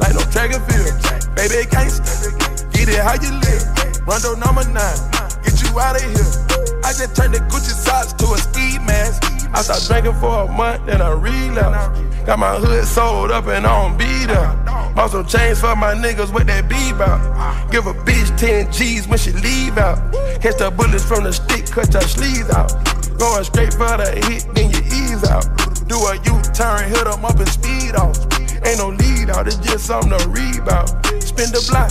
[0.01, 0.89] like no track and field.
[1.37, 2.33] Baby gangsta,
[2.73, 4.09] get it how you live.
[4.09, 4.97] Rondo number nine,
[5.45, 6.33] get you out of here.
[6.81, 9.21] I just turned the Gucci socks to a ski mask.
[9.53, 12.25] I stopped drinking for a month, then I relapsed.
[12.25, 14.97] Got my hood sold up and on beat up.
[14.97, 16.65] Bought some chains for my niggas with that
[17.05, 17.71] out.
[17.71, 20.01] Give a bitch 10 G's when she leave out.
[20.41, 22.73] Catch the bullets from the stick, cut your sleeves out.
[23.19, 25.66] Going straight for the hit, then you ease out.
[25.87, 28.19] Do a U-turn, hit 'em up and speed off.
[28.67, 30.89] Ain't no lead out, it's just something to read about.
[31.23, 31.91] Spin the block,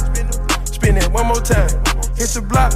[0.66, 1.70] spin it one more time.
[2.18, 2.74] Hit the block,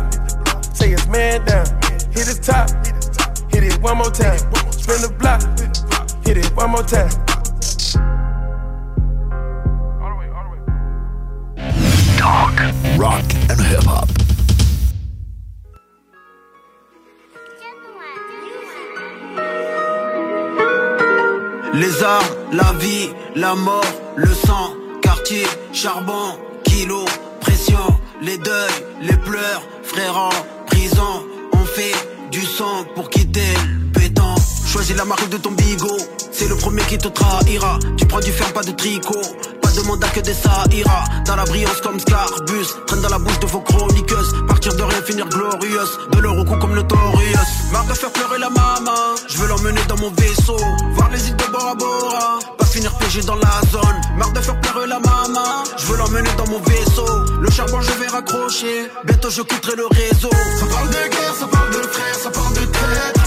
[0.73, 1.65] say it's man down.
[2.11, 2.69] Hit his top,
[3.51, 4.39] hit it one more time.
[4.71, 5.41] Spin the block,
[6.25, 7.11] hit it one more time.
[12.17, 12.53] Talk,
[12.97, 14.09] rock and hip hop.
[21.79, 23.85] Les armes, la vie, la mort,
[24.17, 27.05] le sang, quartier, charbon, kilo,
[27.39, 27.87] pression,
[28.21, 30.29] les deuils, les pleurs, frères en
[30.65, 31.23] prison,
[31.53, 31.95] on fait
[32.31, 34.35] du sang pour quitter le béton.
[34.67, 35.97] Choisis la marque de ton bigot,
[36.33, 37.79] c'est le premier qui te trahira.
[37.95, 39.21] Tu prends du fer, pas de tricot,
[39.69, 40.35] pas de mandat que des
[40.77, 44.33] ira Dans la brillance comme Scarbus, traîne dans la bouche de vos chroniqueuses.
[44.47, 47.49] Partir de rien, finir glorieuse, de leur au cou comme Notorious.
[47.71, 50.57] Marre de faire pleurer la maman, je veux l'emmener dans mon vaisseau,
[50.93, 52.39] voir les îles de Bora Bora.
[52.57, 56.29] Pas finir piégé dans la zone, marre de faire pleurer la maman, je veux l'emmener
[56.37, 57.07] dans mon vaisseau.
[57.39, 60.31] Le charbon je vais raccrocher, bientôt je quitterai le réseau.
[60.59, 63.18] Ça parle de guerre, ça parle de frères, ça parle de traite.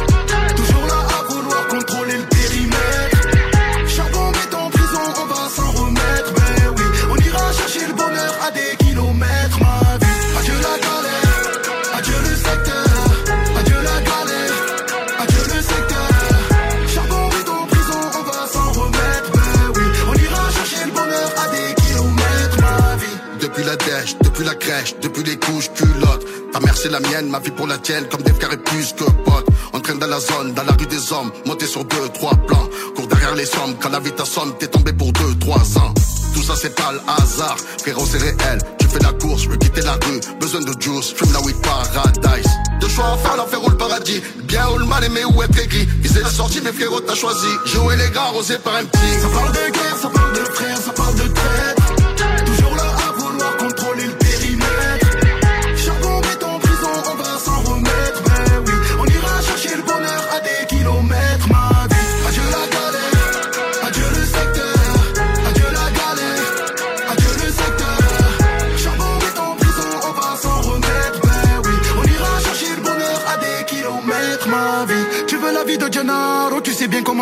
[27.28, 29.46] Ma vie pour la tienne, comme des frères et plus que potes.
[29.72, 32.68] On traîne dans la zone, dans la rue des hommes, monté sur deux, trois plans.
[32.94, 35.92] Cours derrière les sommes, quand la vie t'assomme, t'es tombé pour deux, trois ans.
[36.34, 38.58] Tout ça c'est pas le hasard, frérot c'est réel.
[38.78, 41.56] Tu fais la course, je veux quitter la rue, besoin de juice, fume la weed
[41.62, 42.50] paradise.
[42.80, 44.20] Deux choix à faire, l'enfer ou le paradis.
[44.44, 45.86] Bien ou le mal aimé ou être aigri.
[46.00, 47.46] Viser la sortie, mais frérot t'as choisi.
[47.66, 49.20] Jouer les gars, rosé par un petit.
[49.20, 49.91] Ça parle de guerre,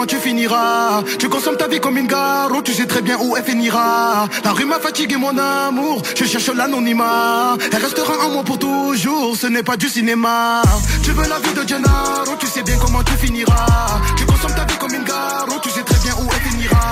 [0.06, 1.02] tu finiras?
[1.18, 4.28] Tu consommes ta vie comme une garo, tu sais très bien où elle finira.
[4.44, 7.56] La rue m'a fatigué mon amour, je cherche l'anonymat.
[7.72, 10.62] Elle restera en moi pour toujours, ce n'est pas du cinéma.
[11.02, 14.00] Tu veux la vie de Gennaro, tu sais bien comment tu finiras.
[14.16, 16.90] Tu consommes ta vie comme une garo, tu sais très bien où elle finira.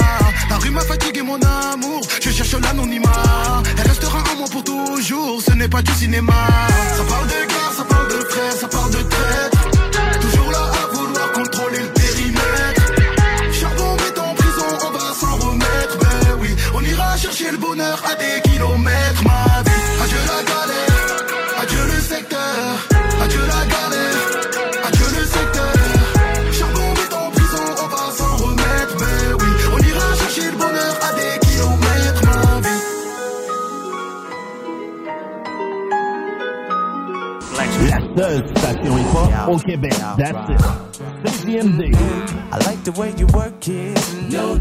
[0.50, 3.62] La rue m'a fatigué mon amour, je cherche l'anonymat.
[3.76, 6.32] Elle restera en moi pour toujours, ce n'est pas du cinéma.
[6.96, 7.47] Ça parle de
[38.18, 39.94] Seule station hip-hop au Québec.
[40.16, 40.60] That's it.
[41.24, 41.94] CGMD.
[42.50, 43.96] I like the way you work it.
[44.28, 44.58] No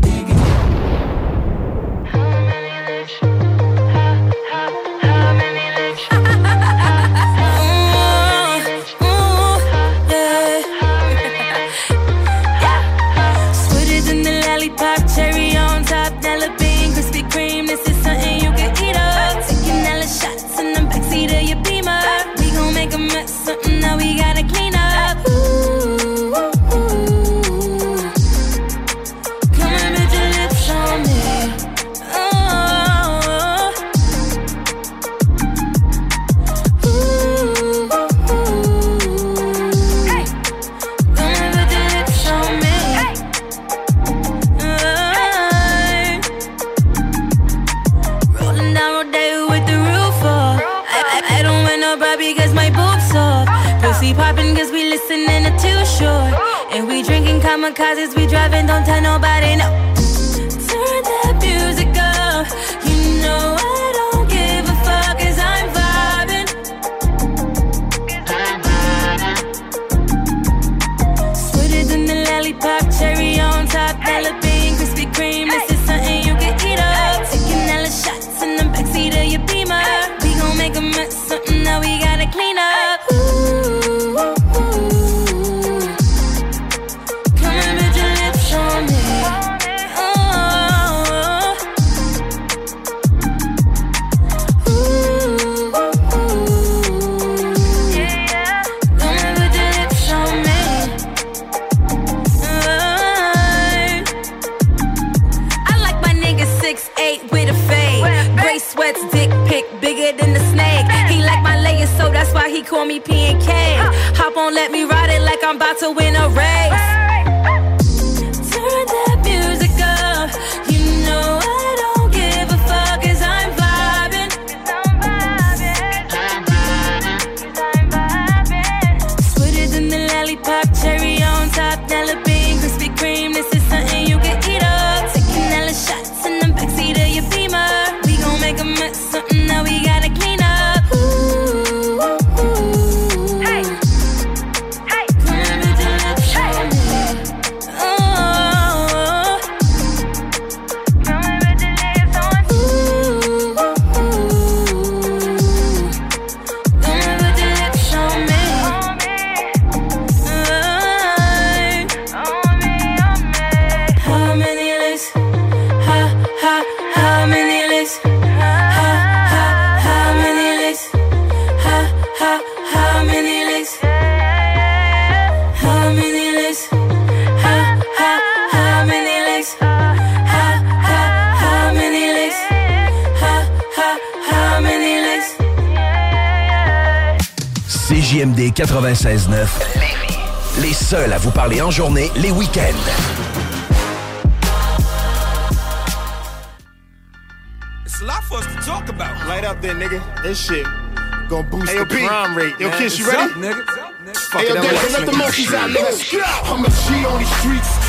[57.74, 59.37] kamikazes, we driving, don't tell nobody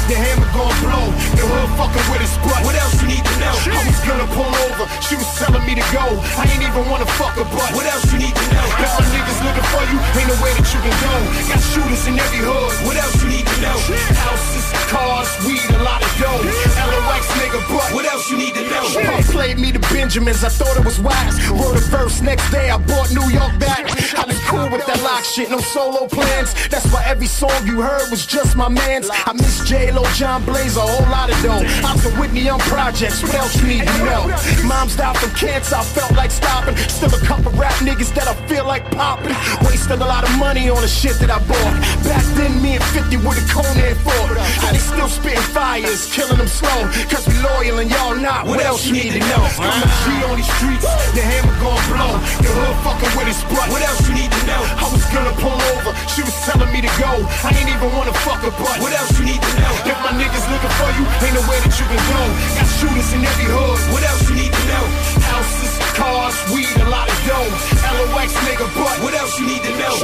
[0.09, 1.07] the hammer gon' blow.
[1.37, 2.65] The hood fucking with his butt.
[2.65, 3.53] What else you need to know?
[3.53, 6.05] I was gonna pull over, she was telling me to go.
[6.41, 7.71] I ain't even wanna fuck her butt.
[7.77, 8.67] What else you need to know?
[8.81, 11.15] If my niggas looking for you, ain't no way that you can go.
[11.53, 12.73] Got shooters in every hood.
[12.89, 13.77] What else you need to know?
[14.25, 16.41] Houses, cars, weed, a lot of dough.
[16.89, 18.85] LOX nigga, but what else you need to know?
[19.05, 21.37] Pop played me the Benjamins, I thought it was wise.
[21.53, 23.85] Wrote a verse next day, I bought New York back.
[24.17, 26.55] I was cool with that lock shit, no solo plans.
[26.69, 29.09] That's why every song you heard was just my man's.
[29.11, 29.69] I miss
[29.99, 31.65] J-Lo, John Blaze, a whole lot of dough.
[31.87, 34.31] Out to Whitney on projects, what else you need to know?
[34.67, 36.77] Mom's died from cancer, I felt like stopping.
[36.89, 39.35] Still a couple rap niggas that I feel like popping.
[39.67, 41.75] Wasted a lot of money on the shit that I bought.
[42.05, 44.23] Back then, me and 50 were the Conan for.
[44.63, 46.87] How they still spitting fires, killing them slow.
[47.11, 48.47] Cause we loyal and y'all not.
[48.47, 49.43] What else you need to know?
[49.59, 52.15] I'm a G on these streets, the hammer gon' blow.
[52.43, 53.67] The hood fucking with his butt.
[53.71, 54.63] What else you need to know?
[54.63, 57.11] I was gonna pull over, she was telling me to go.
[57.43, 58.79] I ain't even wanna fuck her butt.
[58.79, 59.88] What else you need to know?
[59.89, 62.21] If my niggas looking for you, ain't no way that you can go.
[62.61, 63.79] Got shooters in every hood.
[63.89, 64.85] What else you need to know?
[65.33, 67.79] Houses, cars, weed, a lot of dough.
[67.99, 69.95] LOX nigga, but what else you need to know?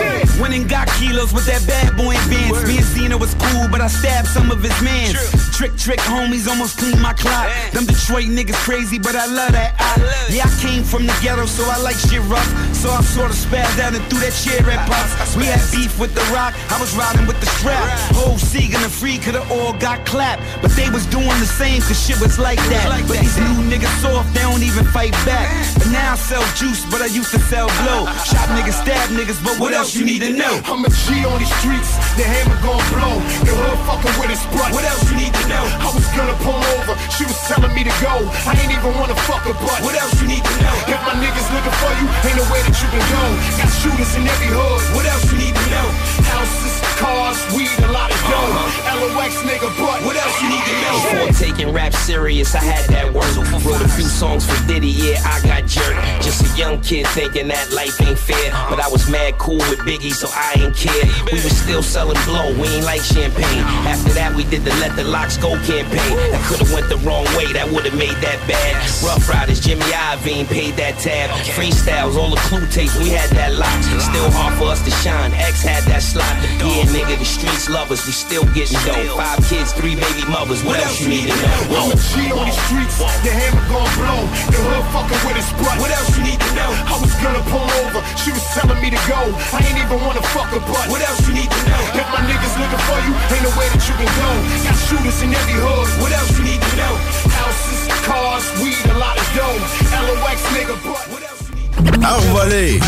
[0.42, 2.66] Went and got kilos with that bad boy advance.
[2.66, 5.14] Me and Zena was cool, but I stabbed some of his mans.
[5.56, 7.46] Trick, trick, homies almost cleaned my clock.
[7.72, 9.78] Them Detroit niggas crazy, but I love that.
[9.78, 12.48] I, love yeah, I came from the ghetto, so I like shit rough.
[12.74, 15.36] So I sort of spazzed out and threw that chair at Pops.
[15.36, 17.86] We had beef with the rock, I was riding with the strap.
[18.18, 20.42] Whole Seagan and Free could've all got clapped.
[20.60, 22.90] But they was doing the same, cause shit was like that.
[23.06, 25.46] But these new niggas soft, they don't even fight back.
[25.78, 28.06] But now I sell juice, but I used to sell blow.
[28.24, 30.60] Shot niggas, stab niggas, but what else you need to know?
[30.64, 33.14] I'm a G on these streets, the hammer gon' blow.
[33.44, 34.72] The hood fucking with his butt.
[34.72, 35.64] What else you need to know?
[35.82, 38.14] I was gonna pull over, she was telling me to go.
[38.48, 39.80] I ain't even wanna fuck her butt.
[39.84, 40.76] What else you need to know?
[40.88, 43.22] If my niggas looking for you, ain't no way that you can go.
[43.60, 44.80] Got shooters in every hood.
[44.96, 45.86] What else you need to know?
[46.30, 48.84] Houses, cars, weed, a lot of dough.
[49.24, 50.96] LOX nigga, but what else you need to know?
[51.00, 53.24] Before taking rap serious, I had that work.
[53.64, 56.00] Wrote a few songs for Diddy, yeah, I got jerked.
[56.22, 58.52] Just a young kid thinking that life ain't fair.
[58.68, 61.04] But I was mad cool with Biggie, so I ain't care.
[61.32, 63.64] We was still selling blow, we ain't like champagne.
[63.88, 66.12] After that, we did the Let the Locks Go campaign.
[66.32, 68.76] That could've went the wrong way, that would've made that bad.
[69.04, 71.30] Rough Riders, Jimmy Iovine paid that tab.
[71.56, 73.74] Freestyles, all the clue tapes, we had that lock.
[74.00, 76.36] Still hard for us to shine, X had that slot.
[76.60, 79.16] Yeah, nigga, the streets love us, we still getting dough.
[79.16, 81.78] Five kids, three baby mothers, what else you need to know?
[81.78, 84.20] I'm a G on these streets, the hammer gon' blow.
[84.50, 85.76] The hood fucking with his butt.
[85.80, 86.70] What else you need to know?
[86.88, 89.20] I was gonna pull over, she was telling me to go.
[89.54, 90.86] I ain't even wanna fuck her butt.
[90.90, 91.82] What else you need to know?
[91.94, 94.30] If my niggas looking for you, ain't no way that you can go.
[94.64, 95.88] Got shooters in every hood.
[96.02, 96.94] What else you need to know?
[97.38, 99.58] Houses, cars, weed, a lot of dough.
[99.94, 101.33] LOX nigga, but what?
[101.78, 102.80] Envolé!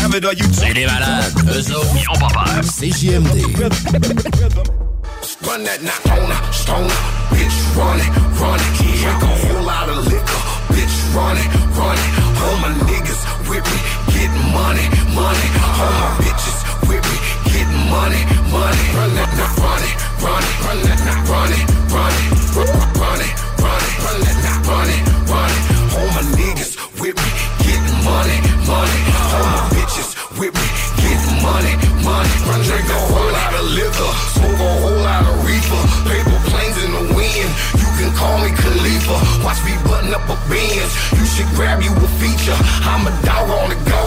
[0.53, 1.33] C'est des malades.
[1.49, 2.63] Eux autres, ils ont pas peur.
[2.63, 3.37] CJMD.
[5.43, 8.09] Run that knock on her, stone her, bitch, run it,
[8.39, 8.71] run it.
[8.77, 10.41] Drink a whole lot of liquor,
[10.73, 12.11] bitch, run it, run it.
[12.41, 13.79] All my niggas with me,
[14.11, 15.47] getting money, money.
[15.77, 16.57] All my bitches
[16.89, 17.17] with me,
[17.89, 18.21] money,
[18.51, 18.85] money.
[18.95, 23.21] Run that knock, run it, run it, run that knock, run it, run it, run
[23.21, 25.63] it, run it, run that knock, run it, run it.
[25.97, 27.29] All my niggas with me,
[27.63, 28.99] getting money, money.
[29.33, 30.96] All my bitches with me,
[31.41, 31.73] money,
[32.03, 32.31] money.
[32.47, 35.81] I drink a whole lot of liquor, smoke a whole lot of reefer.
[36.07, 39.17] Paper planes in the wind, you can call me Khalifa.
[39.43, 42.57] Watch me button up a Benz, you should grab you a feature.
[42.87, 44.01] I'm a dog on the go,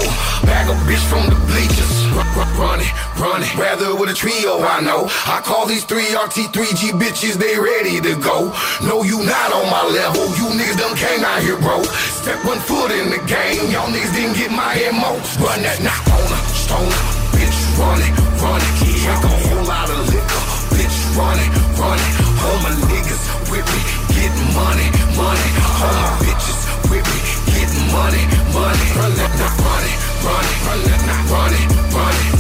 [0.49, 2.01] bag a bitch from the bleachers.
[2.17, 3.55] Run, run, run it, run it.
[3.55, 5.07] Rather with a trio, I know.
[5.27, 8.53] I call these three RT3G bitches, they ready to go.
[8.83, 10.27] No, you not on my level.
[10.35, 11.83] You niggas done came out here, bro.
[12.19, 13.71] Step one foot in the game.
[13.71, 15.15] Y'all niggas didn't get my MO.
[15.45, 17.30] Run that knock on her, stoner.
[17.35, 18.13] Bitch, run it,
[18.43, 18.73] run it.
[18.81, 20.43] Drink a whole lot of liquor.
[20.77, 21.51] Bitch, run it,
[21.81, 22.13] run it.
[22.41, 23.81] All my niggas with me,
[24.15, 25.49] getting money, money.
[25.81, 26.61] All my bitches
[26.91, 27.19] with me,
[27.53, 28.23] getting money,
[28.55, 28.87] money.
[28.97, 31.65] Run knock, run it, run it, run knock, run it,
[31.95, 32.33] run it,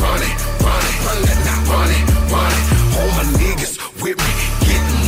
[0.00, 2.02] run it, run it, run knock, run it,
[2.32, 2.64] run it.
[3.00, 4.59] All my niggas with me,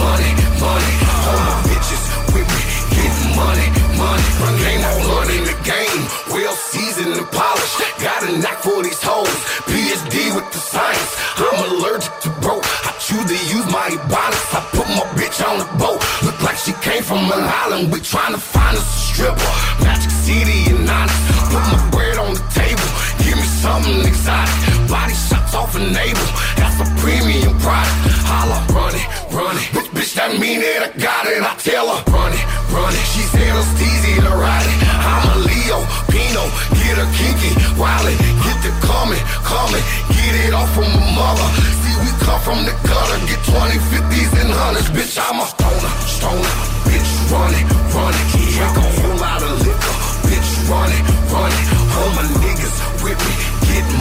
[0.03, 0.93] money, money.
[1.31, 2.03] All my bitches
[2.35, 2.63] with me,
[2.95, 4.27] getting money, money.
[4.43, 6.03] Run game on blood in the game,
[6.35, 7.77] well seasoned and polished.
[8.03, 9.31] Got a knack for these hoes,
[9.71, 11.11] PhD with the science.
[11.39, 12.65] I'm allergic to broke.
[12.89, 14.47] I choose to use my ebonics.
[14.59, 15.99] I put my bitch on the boat.
[16.27, 17.93] Look like she came from an island.
[17.93, 19.53] We trying to find us a stripper.
[19.83, 21.15] Magic City and Onyx.
[21.53, 22.89] Put my bread on the table.
[23.25, 24.55] Give me something exotic.
[24.89, 25.15] Body
[25.53, 26.29] shots off a navel.
[26.57, 27.93] That's a premium product.
[28.25, 29.69] Holla, run it, run it.
[29.73, 31.43] Bitch, bitch, that mean that I got it.
[31.43, 33.05] I tell her, run it, run it.
[33.13, 34.79] She said easy to ride it.
[35.05, 35.79] I'm a Leo,
[36.09, 36.45] Pino,
[36.81, 39.85] get her kinky, wildin', get the coming, coming,
[40.17, 41.49] get it off from my mother.
[41.85, 44.89] See, we come from the gutter, get 20, 50s and hundreds.
[44.91, 46.55] Bitch, I'm a stoner, stoner.
[46.89, 48.27] Bitch, run it, run it.
[48.57, 49.97] Drink a whole lot of liquor.
[50.29, 51.67] Bitch, run it, run it.
[51.93, 53.35] All my niggas with me,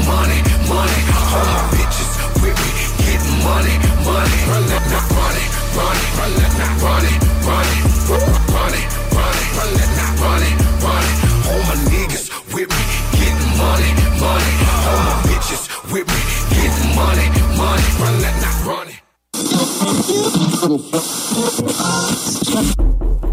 [0.05, 0.99] money, money.
[1.31, 2.09] All my bitches
[2.41, 2.69] with me,
[3.03, 3.75] getting money,
[4.05, 4.37] money.
[4.49, 8.85] Run that, knock, run it, run it, run that, run it, run it, run it,
[9.15, 11.15] run it, run that, run it, run it.
[11.49, 12.83] All my niggas with me,
[13.17, 13.89] getting money,
[14.19, 14.53] money.
[14.89, 16.21] All my bitches with me,
[16.55, 17.27] getting money,
[17.57, 17.85] money.
[18.01, 18.35] Run that,
[18.65, 18.99] run it.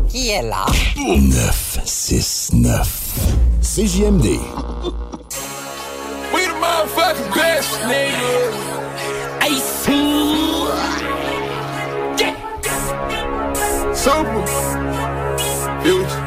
[0.08, 0.66] Qui est là?
[0.96, 2.88] 969.
[3.60, 4.40] CJMD.
[6.88, 9.42] We the motherfucking best, nigga.
[9.42, 9.88] Ice.
[12.18, 12.34] Yeah.
[13.94, 14.46] Super.
[15.82, 16.24] Future.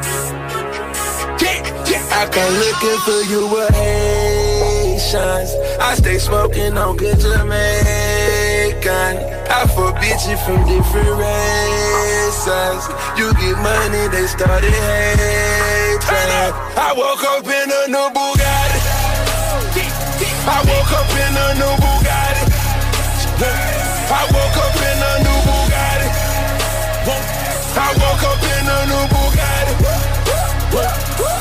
[2.14, 5.52] I come looking for you with Haitians.
[5.80, 9.18] I stay smoking on good Jamaican.
[9.50, 12.84] I fuck bitches from different races.
[13.18, 16.54] You get money, they started hating.
[16.78, 18.41] I woke up in a new Bugatti.
[20.42, 22.50] I woke up in a new Bugatti.
[24.10, 26.10] I woke up in a new Bugatti.
[27.78, 29.74] I woke up in a new Bugatti.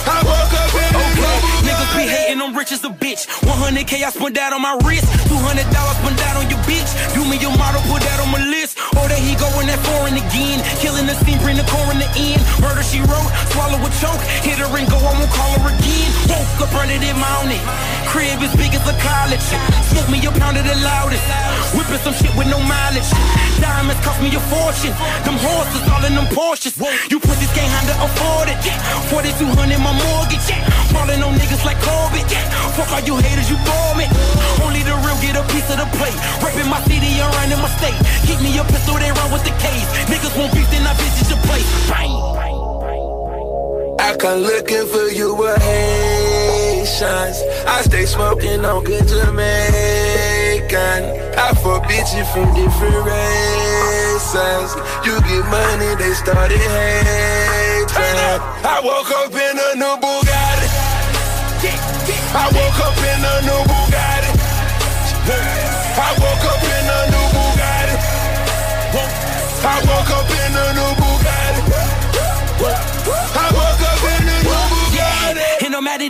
[0.05, 1.65] I woke up in a new Bugatti.
[1.65, 3.25] Niggas be hating, I'm rich as a bitch.
[3.41, 5.09] 100k I spent that on my wrist.
[5.33, 6.93] 200 dollars spent that on your bitch.
[7.17, 8.77] Do me your model, put that on my list.
[8.97, 10.61] Oh, or that he going that foreign again.
[10.77, 12.45] Killing the scene, bring the core in the end.
[12.61, 14.21] Murder she wrote, swallow a choke.
[14.45, 16.09] Hit her and go, I won't call her again.
[16.29, 17.65] Woke up running it mounted.
[18.11, 19.47] Crib as big as a college.
[19.95, 21.23] Smoke me a pound of the loudest.
[21.79, 23.07] Whipping some shit with no mileage.
[23.63, 24.91] Diamonds cost me a fortune.
[25.23, 26.75] Them horses all in them Porsches.
[27.07, 28.59] You pussies can't handle afford it.
[29.15, 30.43] 4200 my mortgage.
[30.91, 32.27] Falling on niggas like Corbett.
[32.75, 34.11] Fuck all you haters, you bore me.
[34.59, 36.19] Only the real get a piece of the plate.
[36.43, 37.95] Rapping my city and running my state.
[38.27, 39.87] Keep me a pistol, they run with the case.
[40.11, 41.69] Niggas won't beef, then I visit your place.
[41.87, 42.11] Bang.
[44.03, 45.63] I come looking for you with
[46.81, 49.37] I stay smoking on good Jamaican.
[51.37, 54.75] I fuck bitches from different races.
[55.05, 58.41] You get money, they started hating.
[58.65, 60.69] I woke up in a new Bugatti.
[62.33, 64.33] I woke up in a new Bugatti.
[66.01, 67.97] I woke up in a new Bugatti.
[69.63, 70.10] I woke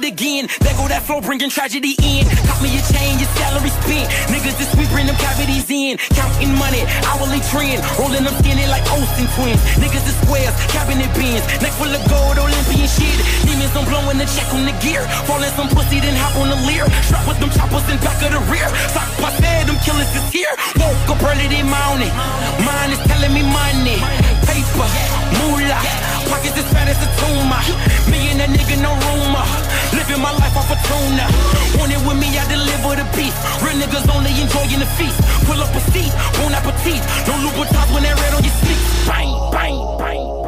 [0.01, 0.48] it again.
[0.61, 2.24] There go that flow, bringing tragedy in.
[2.48, 4.09] Cop me a chain, your salary spent.
[4.32, 6.01] Niggas this week bring them cavities in.
[6.16, 7.80] Counting money, hourly trend.
[8.01, 9.61] Rolling them skinny like Olsen twins.
[9.80, 11.44] Niggas is squares, cabinet bins.
[11.61, 13.18] Neck full of gold, Olympian shit.
[13.44, 15.05] Demons, I'm blowing the check on the gear.
[15.28, 16.88] Falling some pussy, then hop on the leer.
[17.05, 18.68] Strap with them choppers in back of the rear.
[18.92, 20.53] Sock past head, them killers is here.
[20.80, 22.12] Woke up early this morning.
[22.64, 23.98] Mine is telling me money.
[24.48, 24.88] Paper,
[25.39, 25.83] moolah.
[26.31, 27.62] Pockets as fat as a tumor.
[28.11, 29.47] Me and that nigga, no rumor.
[29.95, 31.26] Living my life off a tuna.
[31.78, 33.35] Want it with me, I deliver the beef.
[33.62, 35.18] Real niggas only enjoying the feast.
[35.47, 37.03] Pull up a seat, bon appetit.
[37.26, 38.78] No Louboutins when that red on your sleep.
[39.07, 40.41] Bang, bang, bang.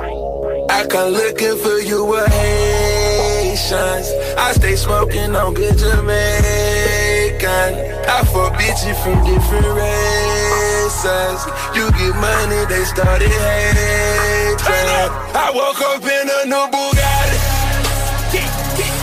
[0.70, 4.08] I come looking for you with Haitians.
[4.38, 7.70] I stay smoking on good Jamaican.
[8.08, 11.40] I fuck bitches from different races.
[11.76, 15.10] You get money, they started hating straight.
[15.34, 17.38] I woke up in a new Bugatti.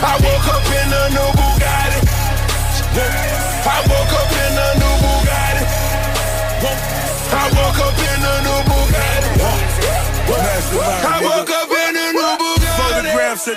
[0.02, 2.00] I woke up in a new Bugatti.
[3.66, 4.19] I woke up.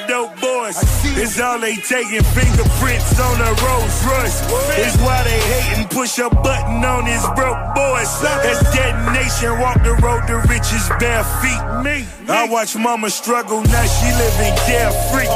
[0.08, 0.78] Dope boys.
[1.18, 2.24] It's all they taking.
[2.34, 4.40] Fingerprints on a Rolls Royce.
[4.78, 5.88] It's why they hating.
[5.90, 8.10] Push a button on his broke boys.
[8.22, 9.60] That's detonation.
[9.60, 11.62] Walk the road to riches bare feet.
[11.84, 12.06] Me.
[12.30, 13.62] I watch mama struggle.
[13.64, 15.28] Now she living carefree.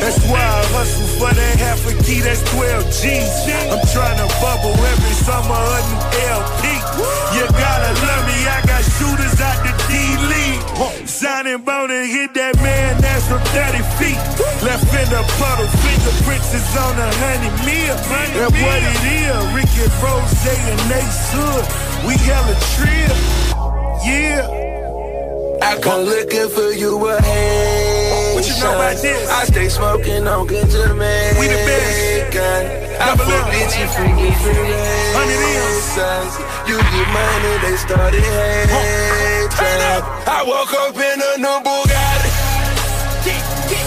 [0.00, 2.20] That's why I hustle for that half a key.
[2.20, 3.32] That's 12 G's.
[3.72, 6.64] I'm trying to bubble every summer a new LP.
[7.36, 8.38] You gotta love me.
[8.46, 9.35] I got shooters
[11.36, 12.96] Signing bone and hit that man.
[13.02, 14.16] That's from 30 feet.
[14.64, 15.68] Left in the puddle.
[15.84, 17.92] Fingerprints is on a honey meal.
[17.92, 19.44] That's what it is.
[19.52, 21.64] Ricky Rose and Ace Hood.
[22.08, 23.12] We hella trip.
[24.08, 24.48] Yeah.
[25.60, 28.34] I come looking for you Haitian.
[28.34, 29.28] What you know about this?
[29.28, 31.38] I stay smoking on good Jamaican.
[31.38, 32.15] We the best.
[32.36, 33.52] I Double fuck up.
[33.52, 34.28] bitch you freaky
[35.16, 36.36] Hundred freelance.
[36.68, 38.76] You get money, they started hating.
[40.28, 42.30] I woke up in a new Bugatti.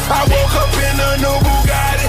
[0.10, 2.08] I woke up in a new Bugatti.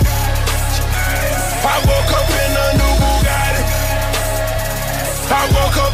[1.60, 3.62] I woke up in a new Bugatti.
[5.28, 5.89] I woke up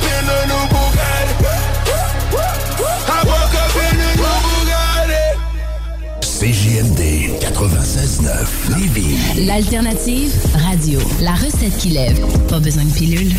[6.39, 9.47] CJMD 96.9 Lévis.
[9.47, 10.31] L'alternative
[10.69, 11.01] radio.
[11.23, 12.21] La recette qui lève.
[12.51, 13.33] Pas besoin de pilule.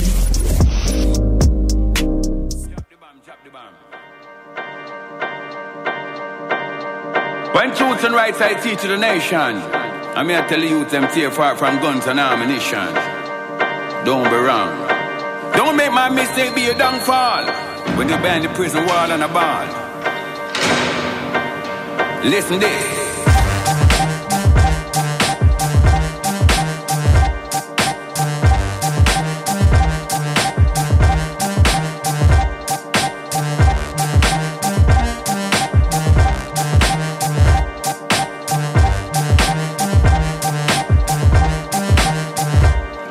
[7.53, 9.61] When truth and rights I teach to the nation,
[10.15, 12.95] I may tell the youth them tear far from guns and ammunition.
[14.05, 14.73] Don't be wrong.
[15.55, 17.45] Don't make my mistake be a downfall
[17.95, 19.86] when you behind the prison wall and a ball.
[22.23, 22.97] Listen this.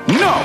[0.09, 0.43] No,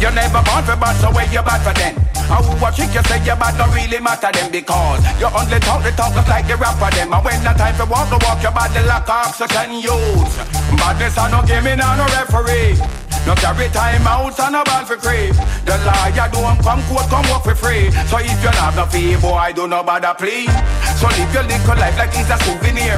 [0.00, 2.07] you never born for bad, so where you bad for them?
[2.28, 5.58] I who watch it, you say you bad, don't really matter them because you only
[5.60, 7.12] talk the talk just like the rap for them.
[7.12, 10.34] And when the time to walk the walk, your body like oxygen use.
[10.76, 12.97] Badness I no give me now no referee.
[13.28, 15.28] No carry time out and a ball for free.
[15.68, 17.92] The liar don't come court, come work for free.
[18.08, 20.48] So if you not no fee, boy, do no bother please.
[20.96, 22.96] So live your little life like it's a souvenir.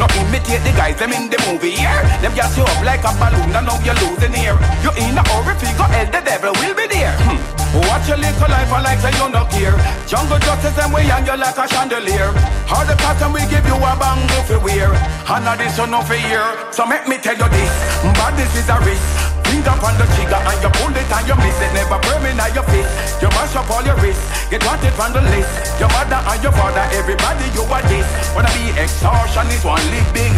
[0.00, 2.00] No imitate the guys, them in the movie here.
[2.24, 4.56] Them gas you up like a balloon, and now you're losing here.
[4.80, 7.12] You in a hurry, figure hell, the devil will be there.
[7.28, 7.36] Hmm.
[7.84, 9.76] Watch your little life, and like say you no care.
[10.08, 12.32] Jungle justice, and we hang you like a chandelier.
[12.64, 14.96] Hard the cotton, we give you a bangle for wear.
[15.28, 16.40] And this you no fear.
[16.72, 17.72] So make me tell you this,
[18.16, 19.27] badness is a risk.
[19.48, 21.56] Finger on the trigger and you pull it and you miss.
[21.64, 24.20] It Never burning on your fist You mash up all your wrists.
[24.52, 25.48] Get wanted from the list.
[25.80, 28.04] Your mother and your father Everybody you are this.
[28.36, 30.32] Wanna be extortion is one live big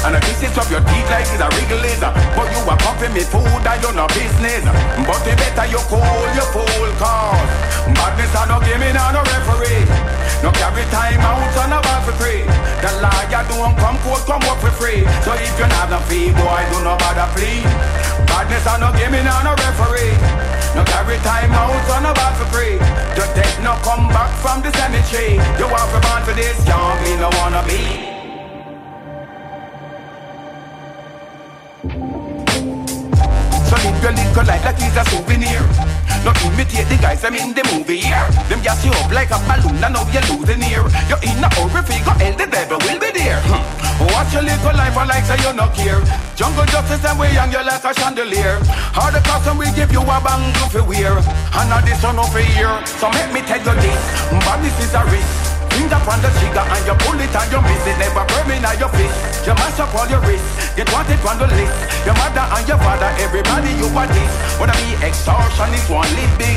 [0.00, 3.12] And a kisses of your teeth like it's a wriggle is But you are pumping
[3.12, 4.64] me food and you're no business.
[5.04, 9.20] But it better you cool, you fool cause Madness I no give me now no
[9.20, 9.84] referee.
[10.40, 12.44] No carry time out on a ball for free.
[12.80, 15.04] The liar don't come court, come work for free.
[15.20, 19.12] So if you're not no fee, boy, do no bother please Badness I no give
[19.12, 20.10] me now no referee.
[20.74, 22.82] No carry time out on a ball for free.
[23.14, 25.38] The dead no come back from the cemetery.
[25.54, 28.13] You want to born for this, can't be no wanna be
[33.74, 35.66] So live your life like it's a souvenir.
[36.22, 39.36] No imitate the guys them in the movie here Them gas you up like a
[39.44, 40.86] balloon and now you're losing here.
[41.10, 44.08] You're in a hurry figure hell the devil will be there hmm.
[44.14, 46.00] Watch your little life and like say you no care.
[46.38, 48.62] Jungle justice and we hang you like a chandelier.
[48.94, 51.18] Hard the custom we give you a bangle for wear
[51.58, 54.02] And now this one over here So make me tell you this.
[54.46, 55.53] Badness is a risk
[55.84, 58.00] Finger on the trigger and you pull it and you miss it.
[58.00, 59.44] Never burning on your fist.
[59.44, 60.72] You mash up all your wrists.
[60.72, 61.76] Get wanted on the list.
[62.08, 64.32] Your mother and your father Everybody you are this.
[64.56, 66.56] Wanna be extortion is one living.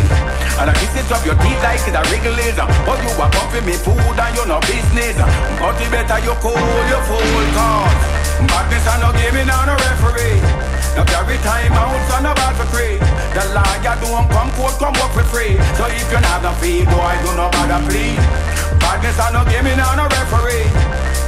[0.64, 2.40] And I kiss it up your teeth like it's a wriggle
[2.88, 5.20] But you are pumping me food and you're no business.
[5.60, 6.56] But it better you cool,
[6.88, 8.00] you fool cause
[8.48, 12.66] Badness I no giving on a referee no carry time out on a ball for
[12.74, 12.98] free.
[13.38, 15.54] The liar don't come court, come work for free.
[15.78, 18.18] So if you're not no fee, boy, do no bother please.
[18.82, 20.66] Badness I no give me now no referee.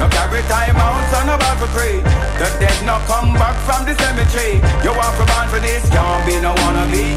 [0.02, 2.02] No carry time out on a ball for free.
[2.42, 4.58] The dead no come back from the cemetery.
[4.82, 7.14] You want for born for this, can't be no wanna be.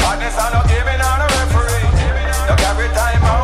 [0.00, 1.88] Badness I no give me now no referee.
[2.48, 3.43] No carry time out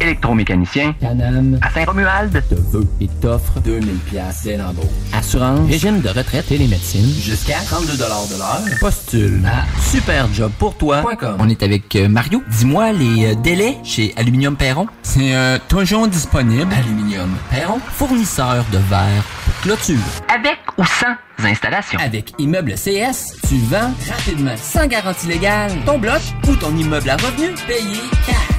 [0.00, 0.94] Électromécanicien.
[1.00, 1.58] Canam.
[1.62, 2.42] À Saint-Romuald.
[2.48, 4.84] Te veut et t'offre 2000 pièces dès l'embauche.
[5.12, 5.68] Assurance.
[5.68, 7.14] Régime de retraite et les médecines.
[7.20, 8.78] Jusqu'à 32 de l'heure.
[8.80, 11.36] Postule à superjobpourtoi.com.
[11.38, 12.42] On est avec euh, Mario.
[12.48, 14.86] Dis-moi les euh, délais chez Aluminium Perron.
[15.02, 16.72] C'est euh, toujours disponible.
[16.72, 17.78] Aluminium Perron.
[17.92, 19.96] Fournisseur de verre pour clôture.
[20.34, 21.14] Avec ou sans
[21.46, 21.98] installation.
[21.98, 27.16] Avec Immeuble CS, tu vends rapidement, sans garantie légale, ton bloc ou ton immeuble à
[27.16, 28.49] revenu payé cash.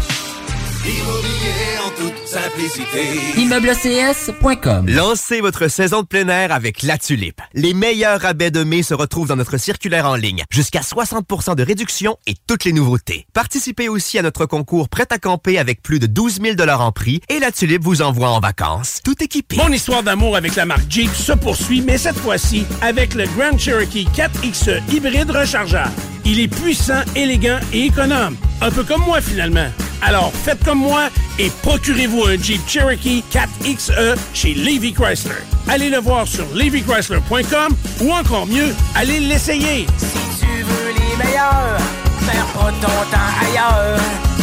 [0.83, 3.37] Immobilier en toute simplicité.
[3.37, 7.39] ImmeubleCS.com Lancez votre saison de plein air avec La Tulipe.
[7.53, 10.43] Les meilleurs rabais de mai se retrouvent dans notre circulaire en ligne.
[10.49, 13.27] Jusqu'à 60% de réduction et toutes les nouveautés.
[13.33, 17.21] Participez aussi à notre concours Prêt à camper avec plus de 12 000 en prix
[17.29, 19.01] et La Tulipe vous envoie en vacances.
[19.03, 19.57] Tout équipé.
[19.57, 23.55] Mon histoire d'amour avec la marque Jeep se poursuit, mais cette fois-ci avec le Grand
[23.55, 25.91] Cherokee 4XE hybride rechargeable.
[26.25, 28.35] Il est puissant, élégant et économe.
[28.61, 29.69] Un peu comme moi finalement.
[30.01, 35.43] Alors faites comme moi et procurez-vous un Jeep Cherokee 4XE chez Levy Chrysler.
[35.67, 39.85] Allez le voir sur levychrysler.com ou encore mieux, allez l'essayer.
[39.97, 41.77] Si tu veux les meilleurs,
[42.25, 43.99] perds pas ton temps ailleurs.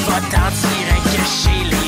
[0.06, 1.87] Va t'en tirer que chez Levi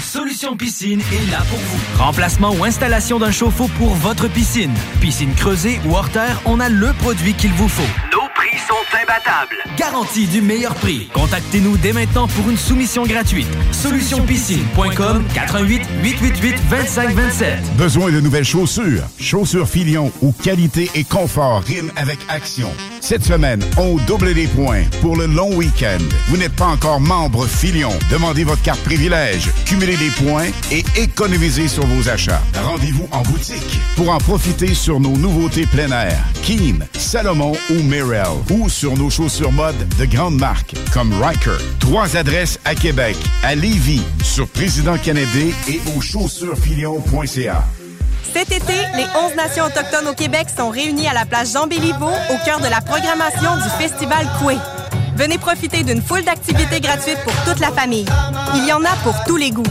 [0.00, 2.02] Solution Piscine est là pour vous.
[2.02, 4.72] Remplacement ou installation d'un chauffe-eau pour votre piscine.
[5.00, 7.82] Piscine creusée ou hors terre, on a le produit qu'il vous faut.
[8.12, 9.56] Nos prix sont imbattables.
[9.76, 11.08] Garantie du meilleur prix.
[11.12, 13.46] Contactez-nous dès maintenant pour une soumission gratuite.
[13.72, 17.76] Solutionpiscine.com 88 888 2527.
[17.76, 19.04] Besoin de nouvelles chaussures?
[19.18, 22.70] Chaussures Filion où qualité et confort riment avec action.
[23.00, 25.98] Cette semaine, on double les points pour le long week-end.
[26.28, 27.92] Vous n'êtes pas encore membre Filion.
[28.10, 32.42] Demandez votre carte privilège, cumulez les points et économisez sur vos achats.
[32.62, 36.18] Rendez-vous en boutique pour en profiter sur nos nouveautés plein air.
[36.42, 38.26] Keen, Salomon ou Mirel.
[38.50, 41.58] Ou sur nos chaussures mode de grandes marques comme Riker.
[41.78, 47.64] Trois adresses à Québec, à Lévis, sur Président Kennedy et au chaussuresfilion.ca.
[48.32, 52.10] Cet été, les 11 nations autochtones au Québec sont réunies à la place Jean Béliveau
[52.30, 54.56] au cœur de la programmation du Festival Coué.
[55.16, 58.06] Venez profiter d'une foule d'activités gratuites pour toute la famille.
[58.54, 59.62] Il y en a pour tous les goûts.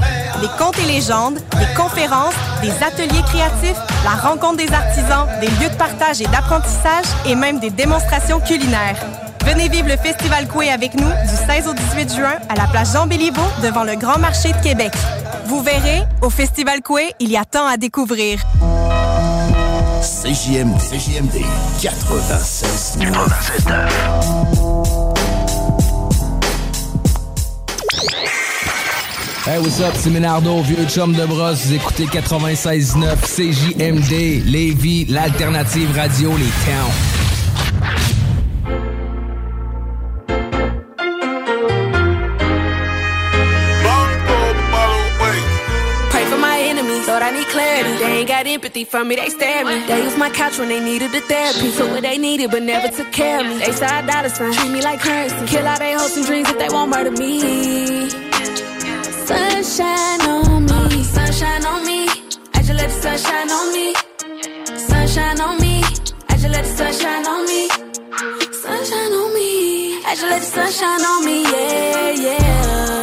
[0.42, 5.70] Des contes et légendes, des conférences, des ateliers créatifs, la rencontre des artisans, des lieux
[5.70, 8.98] de partage et d'apprentissage et même des démonstrations culinaires.
[9.46, 12.94] Venez vivre le Festival Coué avec nous du 16 au 18 juin à la place
[12.94, 14.92] Jean Béliveau devant le Grand Marché de Québec.
[15.50, 18.40] Vous verrez, au Festival Coué, il y a tant à découvrir.
[20.04, 21.44] CJMD, CJMD
[21.82, 23.66] 96 96
[29.48, 31.66] Hey, what's up, c'est Ménardo, vieux chum de brosse.
[31.66, 38.19] Vous écoutez 96.9 CJMD, Lévis, l'alternative radio, les towns.
[47.84, 49.86] They ain't got empathy for me, they stare me.
[49.88, 51.72] They use my couch when they needed the therapy.
[51.72, 53.58] Took what they needed, but never took care of me.
[53.60, 55.46] They side dollar sign, treat me like currency.
[55.48, 58.10] Kill all they hopes and dreams if they won't murder me.
[59.30, 62.08] Sunshine on me, sunshine on me.
[62.54, 63.94] I just let the sunshine on me.
[64.78, 65.84] Sunshine on me.
[66.30, 67.70] I just let the sunshine on me.
[68.64, 70.04] Sunshine on me.
[70.06, 71.44] I just let the sunshine on me.
[71.44, 72.12] Yeah.
[72.26, 72.99] Yeah,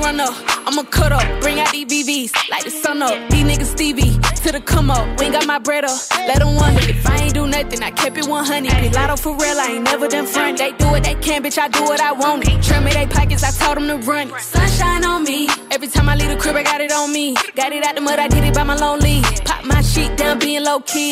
[0.00, 0.34] run up.
[0.66, 3.14] I'ma cut up, bring out these VVs, like the sun up.
[3.30, 4.12] These niggas Stevie,
[4.42, 5.06] to the come up.
[5.18, 5.98] We ain't got my bread up,
[6.28, 7.82] let them wonder if I ain't do nothing.
[7.82, 8.80] I kept it 100.
[8.80, 10.58] Be lotto for real, I ain't never done front.
[10.58, 12.44] They do what they can, bitch, I do what I want.
[12.62, 14.30] Trim me they pockets, I told them to run.
[14.40, 17.34] Sunshine on me, every time I leave the crib, I got it on me.
[17.54, 19.22] Got it out the mud, I did it by my lonely.
[19.44, 21.10] Pop my shit down, being low key.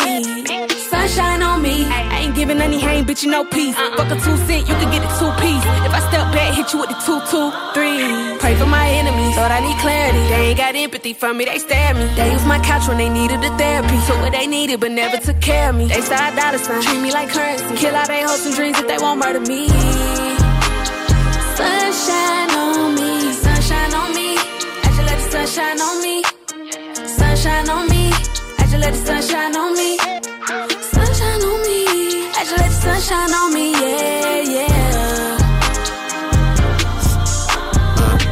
[0.91, 3.77] Sunshine on me, I ain't giving any hang, bitch, you no peace.
[3.77, 3.97] Uh-uh.
[3.97, 5.65] Fuck a two cent, you can get a two piece.
[5.87, 8.39] If I step back, hit you with the two, two, three.
[8.39, 10.19] Pray for my enemies, Lord, I need clarity.
[10.29, 12.07] They ain't got empathy for me, they stab me.
[12.15, 13.97] They use my couch when they needed the therapy.
[14.07, 15.87] Took what they needed, but never took care of me.
[15.87, 17.77] They side dollar sign, treat me like currency.
[17.77, 19.69] Kill all they hopes and dreams if they won't murder me.
[21.59, 22.18] Sunshine
[28.91, 29.99] let the sunshine on me.
[30.97, 31.79] Sunshine on me.
[32.33, 33.67] I just let the sunshine on me.
[33.73, 35.39] Yeah, yeah.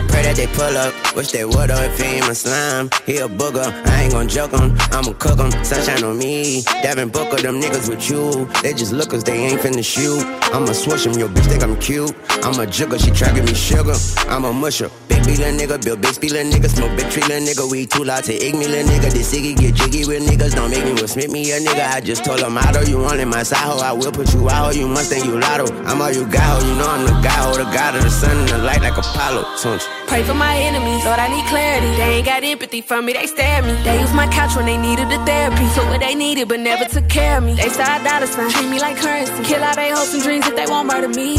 [0.09, 0.96] Pray that they pull up.
[1.17, 2.91] Wish they would if he my slime.
[3.07, 3.65] He a booger.
[3.87, 4.77] I ain't gon' joke him.
[4.93, 5.51] I'ma cook him.
[5.65, 6.63] Sunshine on me.
[6.83, 8.45] Devin Booker, them niggas with you.
[8.63, 10.21] They just lookers, they ain't finna shoot.
[10.53, 11.15] I'ma switch him.
[11.15, 12.15] Your bitch think I'm cute.
[12.45, 13.03] I'm a jugger.
[13.03, 13.95] She try give me sugar.
[14.29, 14.91] I'm a musher.
[15.09, 15.83] Big B little nigga.
[15.83, 16.69] Bill Big Speed little nigga.
[16.69, 17.71] Smoke big tree little nigga.
[17.71, 19.11] We too loud to ignore little nigga.
[19.11, 20.55] This Iggy get jiggy with niggas.
[20.55, 21.95] Don't make me with Smith me a nigga.
[21.97, 23.81] I just told him, Otto, you on in my side hoe.
[23.81, 24.75] I will put you out.
[24.75, 24.79] ho.
[24.79, 25.65] You must think you lotto.
[25.89, 26.61] I'm all you got.
[26.61, 26.69] ho.
[26.69, 27.41] You know I'm the guy.
[27.41, 27.57] ho.
[27.57, 29.45] The god of the sun and the light like Apollo.
[29.63, 29.81] Don't?
[30.07, 31.87] Pray for my enemies, Lord, I need clarity.
[31.95, 33.81] They ain't got empathy for me, they stare me.
[33.85, 35.63] They use my couch when they needed the therapy.
[35.77, 37.55] Took what they needed, but never took care of me.
[37.55, 39.33] They side dollar sign, treat me like currency.
[39.45, 41.37] Kill all they hopes and dreams if they won't murder me.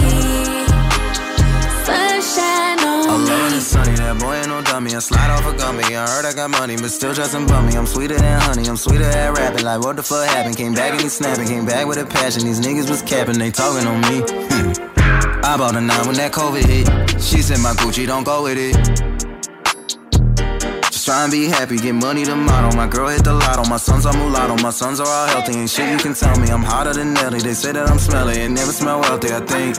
[1.84, 4.96] Sunshine on I'm low and sunny, that boy ain't no dummy.
[4.96, 5.84] I slide off a gummy.
[5.84, 7.76] I heard I got money, but still some bummy.
[7.76, 9.66] I'm sweeter than honey, I'm sweeter at rapping.
[9.66, 10.56] Like, what the fuck happened?
[10.56, 12.46] Came back and he snapping, came back with a passion.
[12.46, 14.24] These niggas was capping, they talking on me.
[15.44, 16.88] I bought a nine when that COVID hit.
[17.22, 19.27] She said my Gucci don't go with it.
[21.08, 22.70] Try and be happy, get money tomorrow.
[22.76, 25.54] My girl hit the lotto, my sons are mulatto, my sons are all healthy.
[25.58, 27.40] And shit you can tell me, I'm hotter than Nelly.
[27.40, 29.78] They say that I'm smelly, it never smell wealthy, I think.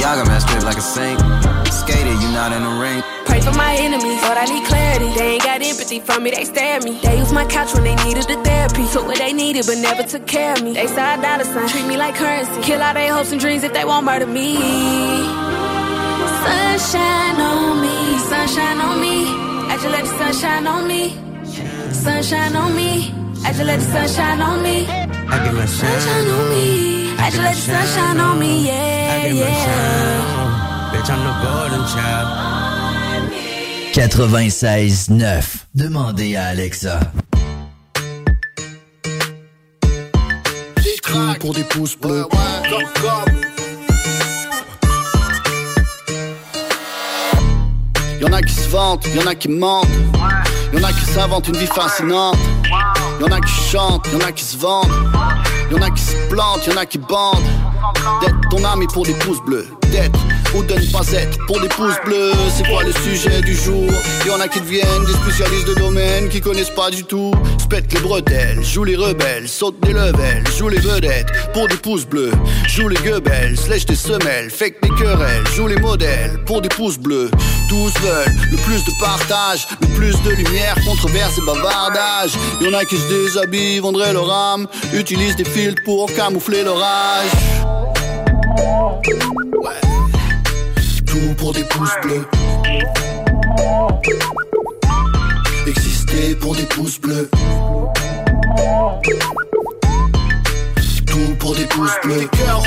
[0.00, 1.20] Y'all got messed up like a sink.
[1.68, 3.02] Skated, you not in the ring.
[3.26, 5.12] Pray for my enemies, Lord, I need clarity.
[5.12, 6.98] They ain't got empathy for me, they stare me.
[7.02, 8.88] They use my couch when they needed the therapy.
[8.88, 10.72] Took what they needed, but never took care of me.
[10.72, 12.62] They side dollar sign, treat me like currency.
[12.62, 14.56] Kill all their hopes and dreams if they won't murder me.
[16.40, 19.43] Sunshine on me, sunshine on me.
[19.74, 21.16] I just let the sunshine on me.
[21.92, 23.12] Sunshine on me.
[23.44, 24.86] I just let the sunshine on me.
[24.86, 27.16] I get my Sunshine on me.
[27.18, 28.66] I just let the sunshine on me.
[28.66, 30.92] Yeah, yeah.
[30.92, 32.28] Bitch, I'm the golden child.
[33.92, 35.64] 96.9.
[35.74, 37.00] Demandez à Alexa.
[41.02, 42.28] Tout pour des pouces bleus.
[48.24, 49.86] Y'en a qui se vantent, y'en a qui mentent.
[50.72, 52.38] Y'en a qui s'inventent une vie fascinante.
[53.20, 54.90] Y'en a qui chantent, y'en a qui se vendent.
[55.70, 57.44] Y'en a qui se plantent, y'en a qui bandent.
[58.22, 59.68] D'être ton ami pour des pouces bleus.
[59.92, 60.18] D'être
[60.54, 61.02] ou de ne pas
[61.46, 62.32] pour des pouces bleus.
[62.56, 63.90] C'est quoi le sujet du jour?
[64.26, 67.32] Y'en a qui deviennent des spécialistes de domaine qui connaissent pas du tout.
[67.58, 72.06] Spète les bretelles, joue les rebelles, saute des levels, joue les vedettes pour des pouces
[72.06, 72.32] bleus.
[72.68, 76.98] Joue les gueubelles, slèche tes semelles, fake des querelles, joue les modèles pour des pouces
[76.98, 77.30] bleus.
[77.68, 82.32] Tous veulent le plus de partage, le plus de lumière, controverse et bavardage.
[82.60, 87.30] Y'en a qui se déshabillent, vendraient leur âme, utilisent des filtres pour camoufler leur âge.
[91.14, 92.26] Tout pour des pouces bleus.
[95.64, 97.30] Exister pour des pouces bleus.
[101.06, 102.28] Tout pour des pouces bleus.
[102.32, 102.64] Cœurs.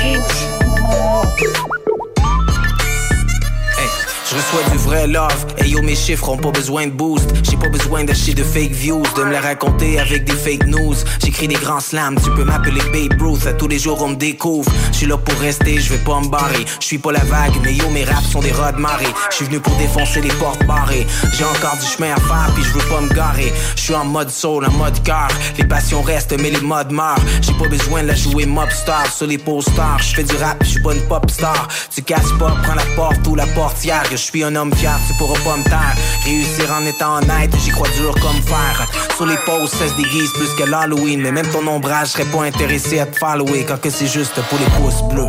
[4.28, 5.46] Hey, je reçois du vrai love.
[5.58, 7.30] Et yo, mes chiffres ont pas besoin de boost.
[7.42, 10.94] J'ai pas besoin d'acheter de fake views, de me les raconter avec des fake news.
[11.22, 13.46] J'écris des grands slams, tu peux m'appeler Babe Ruth.
[13.46, 14.70] À tous les jours, on me découvre.
[14.92, 16.64] Je suis là pour rester, je vais pas me barrer.
[16.80, 19.12] Je suis pas la vague, mais yo, mes raps sont des rods marées.
[19.30, 21.06] Je suis venu pour défoncer les portes barrées.
[21.36, 23.52] J'ai encore du chemin à faire, puis je veux pas me garer.
[23.76, 25.28] Je suis en mode soul, en mode cœur.
[25.56, 27.22] Les passions restent, mais les modes meurent.
[27.40, 29.98] J'ai pas besoin de la jouer mob star sur les posters.
[30.00, 31.68] Je fais du rap, je suis pas une pop star.
[31.94, 34.02] Tu casses pas, prends la porte ou la portière.
[34.18, 35.94] Je suis un homme fier, tu pourras pas me terre.
[36.24, 38.84] Réussir en étant honnête, j'y crois dur comme fer.
[39.16, 41.20] Sur les pauses, ça se déguise plus que l'Halloween.
[41.20, 44.58] Mais même ton ombrage serait pas intéressé à te follower quand que c'est juste pour
[44.58, 45.28] les pouces bleus.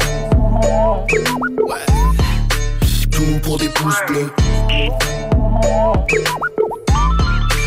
[3.11, 4.33] Tout pour des pouces bleus.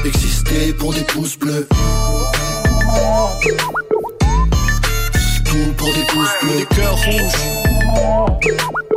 [0.05, 1.69] Exister pour des pouces bleus.
[5.45, 6.59] Tout pour des pouces bleus.
[6.59, 8.92] Des cœurs rouges.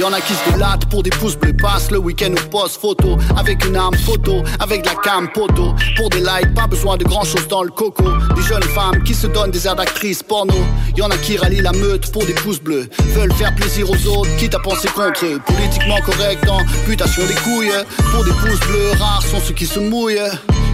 [0.00, 1.52] Y'en a qui se délatent pour des pouces bleus.
[1.52, 3.18] Passe le week-end au poste photo.
[3.36, 7.22] Avec une arme photo, avec la cam poteau Pour des likes, pas besoin de grand
[7.22, 8.04] chose dans le coco.
[8.34, 10.54] Des jeunes femmes qui se donnent des airs d'actrices porno.
[10.96, 12.88] Y'en a qui rallient la meute pour des pouces bleus.
[13.14, 15.38] Veulent faire plaisir aux autres, quitte à penser contre eux.
[15.44, 17.84] Politiquement correct en putation des couilles.
[18.10, 20.18] Pour des pouces bleus, rares sont ceux qui se mouillent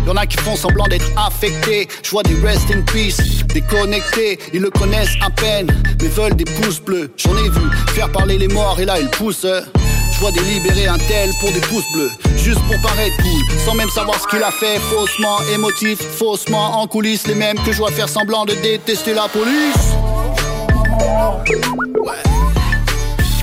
[0.06, 1.88] Y'en a qui font semblant d'être affectés.
[2.02, 4.38] Je vois des rest in peace, déconnectés.
[4.52, 5.66] Ils le connaissent à peine,
[6.00, 7.10] mais veulent des pouces bleus.
[7.16, 9.44] J'en ai vu faire parler les morts et là ils poussent.
[9.44, 13.74] Je vois des libérés un tel pour des pouces bleus, juste pour paraître cool, sans
[13.74, 17.78] même savoir ce qu'il a fait, faussement émotif, faussement en coulisses, les mêmes que je
[17.78, 19.92] vois faire semblant de détester la police.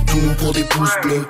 [0.06, 1.28] Tout pour des pouces bleus.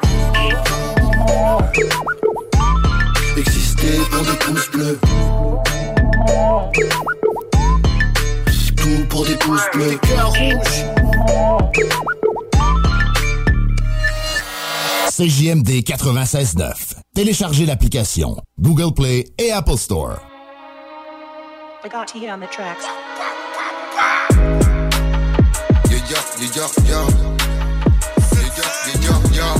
[3.84, 4.98] Pour des pouces bleus.
[8.76, 9.90] Tout pour des pouces bleus.
[9.90, 10.84] Des cœurs rouges.
[15.10, 16.94] CJMD 96.9.
[17.14, 20.18] Téléchargez l'application Google Play et Apple Store.
[21.84, 22.86] I got to on the tracks.
[25.90, 27.06] Yeah, yeah, yeah, yeah, yeah.
[28.32, 28.70] Yeah, yeah,
[29.02, 29.54] yeah, yeah.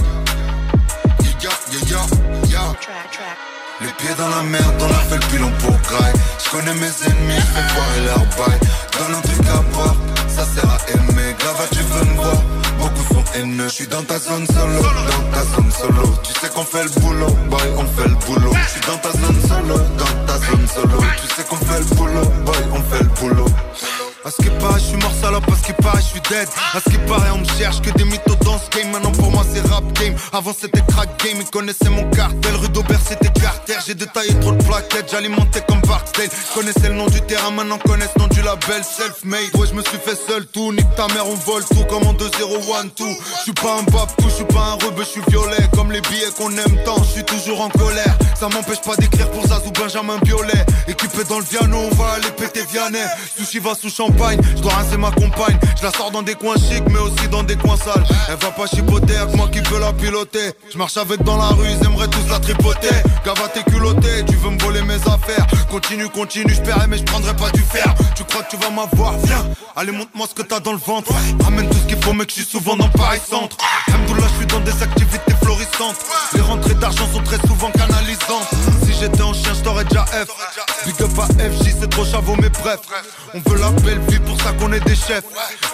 [1.21, 2.07] Yeah, yeah, yeah,
[2.49, 2.73] yeah.
[2.81, 3.54] Track, track.
[3.85, 6.15] Les pieds dans la merde, on a fait le pilon pour graille.
[6.43, 8.59] Je connais mes ennemis, je fais foirer leur bail.
[8.97, 9.97] Donne un truc à boire,
[10.27, 11.37] ça sert à aimer.
[11.39, 12.43] Grave, tu veux me voir,
[12.79, 13.69] beaucoup sont haineux.
[13.69, 16.15] Je suis dans ta zone solo, dans ta zone solo.
[16.23, 18.55] Tu sais qu'on fait le boulot, boy, on fait le boulot.
[18.55, 21.05] Je suis dans ta zone solo, dans ta zone solo.
[21.21, 23.47] Tu sais qu'on fait le boulot, boy, on fait le boulot.
[24.25, 26.49] À ce qui paraît, je suis mort salope, à ce qui paraît, je suis dead.
[26.73, 28.91] À ce qui paraît, on me cherche que des mythos dans ce game.
[28.91, 30.15] Maintenant pour moi, c'est rap game.
[30.33, 31.37] Avant, c'était crack game.
[31.43, 32.57] Ils connaissaient mon cartel.
[32.57, 33.29] Rue d'Aubert, c'était
[33.87, 35.11] J'ai détaillé trop de plaquettes.
[35.11, 36.29] J'alimentais comme Barksdale.
[36.55, 38.83] Connaissais le nom du terrain, maintenant connaissent le nom du label.
[38.85, 39.55] Self-made.
[39.55, 40.73] Ouais, je me suis fait seul tout.
[40.73, 41.85] Nique ta mère, on vole tout.
[41.89, 42.91] Comme en 2-0-1-2.
[42.99, 45.69] Je suis pas un babtou, je suis pas un rebeu, je suis violet.
[45.75, 48.17] Comme les billets qu'on aime tant, je suis toujours en colère.
[48.39, 50.65] Ça m'empêche pas d'écrire pour Zazou Benjamin Violet.
[50.89, 52.99] Équipé dans le piano, on va aller péter Vianney.
[53.37, 54.39] Sushi va sous champagne.
[54.57, 55.59] Je dois rincer ma compagne.
[55.79, 58.05] Je la sors dans des coins chics, mais aussi dans des coins sales.
[58.29, 60.53] Elle va pas chipoter avec moi qui veux la piloter.
[60.73, 62.95] Je marche avec dans la rue, ils aimeraient tous la tripoter.
[63.25, 63.64] Gava t'es
[64.27, 65.47] tu veux me voler mes affaires.
[65.71, 67.95] Continue, continue, je paierai, mais je prendrai pas du fer.
[68.15, 69.15] Tu crois que tu vas m'avoir?
[69.25, 69.45] Viens,
[69.77, 71.13] allez, montre-moi ce que t'as dans le ventre.
[71.43, 73.57] Ramène tout ce qu'il faut, mec, je suis souvent dans Paris Centre.
[73.89, 75.97] Alhamdoulilah, je suis dans des activités florissantes.
[76.35, 78.49] Les rentrées d'argent sont très souvent canalisantes.
[78.85, 80.29] Si j'étais en chien, je t'aurais déjà F.
[80.87, 82.81] Big up à FJ, c'est trop chavot, mais bref.
[83.35, 85.25] On veut la belle vie, pour ça qu'on est des chefs.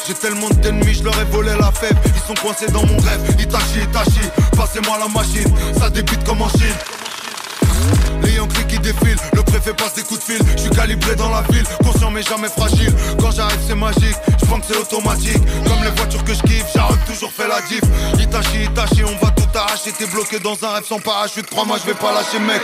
[0.06, 1.96] J'ai tellement d'ennemis, je leur ai volé la fève.
[2.06, 3.36] Ils sont coincés dans mon rêve.
[3.38, 5.52] Itachi, Itachi, passez-moi la machine.
[5.78, 6.76] Ça débite comme en Chine.
[8.22, 10.42] Les Yankees qui défilent, le préfet passe des coups de fil.
[10.56, 12.94] Je suis calibré dans la ville, conscient mais jamais fragile.
[13.20, 15.42] Quand j'arrive, c'est magique, je pense que c'est automatique.
[15.64, 17.82] Comme les voitures que je kiffe, j'arrive toujours fait la diff.
[18.18, 19.92] Itachi, Itachi, on va tout arracher.
[19.96, 21.46] T'es bloqué dans un rêve sans parachute.
[21.46, 22.62] Crois-moi, je vais pas lâcher, mec.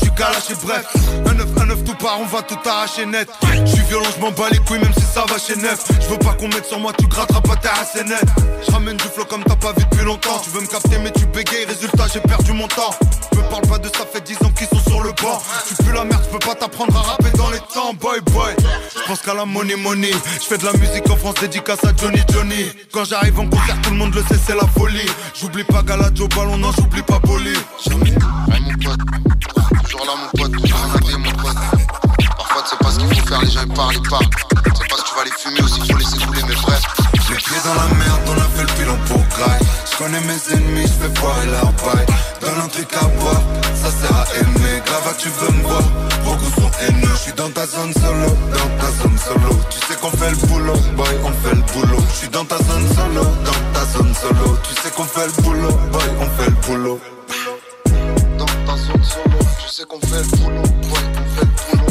[0.00, 0.86] Je suis calaché, bref.
[1.26, 3.28] Un 9, un 9, tout part, on va tout arracher net.
[3.64, 5.84] Je suis violent, je m'en bats les couilles, même si ça va chez neuf.
[6.00, 7.70] Je veux pas qu'on mette sur moi, tu gratteras pas ta
[8.04, 8.22] net.
[8.66, 10.40] Je ramène du flow comme t'as pas vu depuis longtemps.
[10.44, 12.94] Tu veux me capter, mais tu bégayes, résultat, j'ai perdu mon temps.
[13.34, 15.40] Me parle pas de ça, fait 10 ans qu'ils sont sur le banc.
[15.66, 18.54] Tu pues la merde, je peux pas t'apprendre à rapper dans les temps, boy boy.
[18.94, 20.12] Je pense qu'à la money money.
[20.40, 22.70] Je fais de la musique en France, dédicace à Johnny Johnny.
[22.92, 25.08] Quand j'arrive en concert, tout le monde le sait, c'est la folie.
[25.40, 27.54] J'oublie pas Gala Joe Ballon, non, j'oublie pas Bolly.
[29.82, 30.52] Toujours là, mon pote.
[30.52, 31.56] Toujours à mon pote.
[32.36, 34.28] Parfois, tu sais pas ce qu'il faut faire, les gens ils parlent, ils parlent.
[34.28, 36.82] Tu sais pas si tu vas les fumer ou s'il faut laisser couler, mais bref.
[37.30, 39.60] Les pieds dans la merde, on a fait le pilon pour graille.
[39.90, 42.06] Je connais mes ennemis, je fais foirer leur paille.
[42.40, 43.42] Donne un truc à boire,
[43.74, 44.82] ça sert à aimer.
[44.84, 45.82] Grave, tu veux me voir,
[46.24, 47.14] beaucoup sont haineux.
[47.14, 49.60] Je suis dans ta zone solo, dans ta zone solo.
[49.70, 52.02] Tu sais qu'on fait le boulot, boy, on fait le boulot.
[52.10, 54.58] Je suis dans ta zone solo, dans ta zone solo.
[54.68, 57.00] Tu sais qu'on fait le boulot, boy, on fait le boulot.
[59.02, 61.90] Solo, tu sais qu'on fait le boulot, on fait le boulot.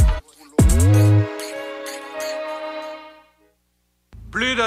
[4.32, 4.62] Plus de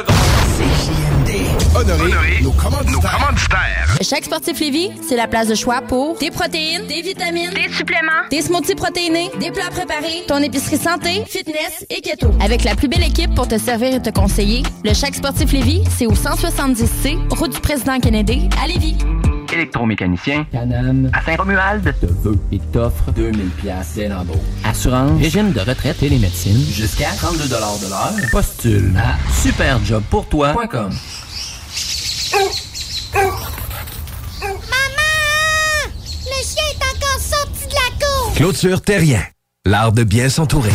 [1.75, 3.97] Honoré, nos commanditaires.
[4.03, 8.29] Chaque sportif Lévis, c'est la place de choix pour des protéines, des vitamines, des suppléments,
[8.31, 12.31] des smoothies protéinés, des plats préparés, ton épicerie santé, fitness et keto.
[12.41, 15.85] Avec la plus belle équipe pour te servir et te conseiller, le Chaque sportif Lévis,
[15.97, 18.99] c'est au 170C, route du président Kennedy, à Lévis.
[19.53, 24.37] Électromécanicien, Canam, à Saint-Romuald, te veut et t'offre 2000 pièces dès l'embauche.
[24.65, 27.51] Assurance, régime de retraite et les médecines, jusqu'à 32 de
[27.89, 28.31] l'heure.
[28.31, 30.91] Postule à superjobpourtoi.com.
[36.25, 38.35] Le chien est encore sorti de la cour!
[38.35, 39.23] Clôture Terrien,
[39.67, 40.73] l'art de bien s'entourer.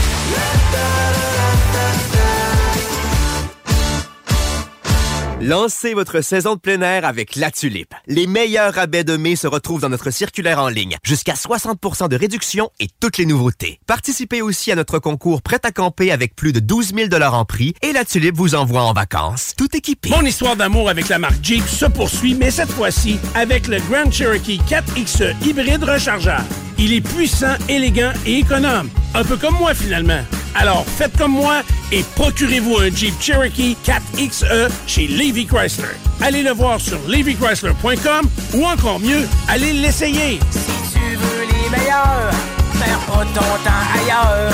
[5.48, 7.96] Lancez votre saison de plein air avec La Tulipe.
[8.06, 10.98] Les meilleurs rabais de mai se retrouvent dans notre circulaire en ligne.
[11.06, 13.80] Jusqu'à 60% de réduction et toutes les nouveautés.
[13.88, 17.74] Participez aussi à notre concours Prêt à camper avec plus de 12 000 en prix
[17.82, 20.10] et La Tulipe vous envoie en vacances, tout équipé.
[20.10, 24.12] Mon histoire d'amour avec la marque Jeep se poursuit, mais cette fois-ci avec le Grand
[24.12, 26.44] Cherokee 4XE hybride rechargeable.
[26.78, 28.90] Il est puissant, élégant et économe.
[29.18, 30.22] Un peu comme moi finalement.
[30.54, 35.96] Alors faites comme moi et procurez-vous un Jeep Cherokee 4XE chez Levy Chrysler.
[36.22, 40.40] Allez le voir sur levychrysler.com ou encore mieux, allez l'essayer.
[40.52, 42.32] Si tu veux les meilleurs,
[42.80, 44.54] pas ailleurs.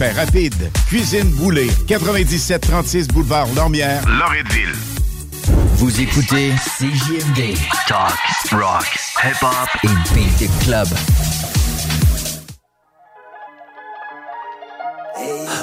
[0.09, 0.71] rapide.
[0.87, 4.73] Cuisine Boulée, 9736 boulevard Lormière, Loretteville.
[5.75, 7.55] Vous écoutez CJMD.
[7.87, 8.17] Talk,
[8.51, 10.87] rock, hip-hop et beat club.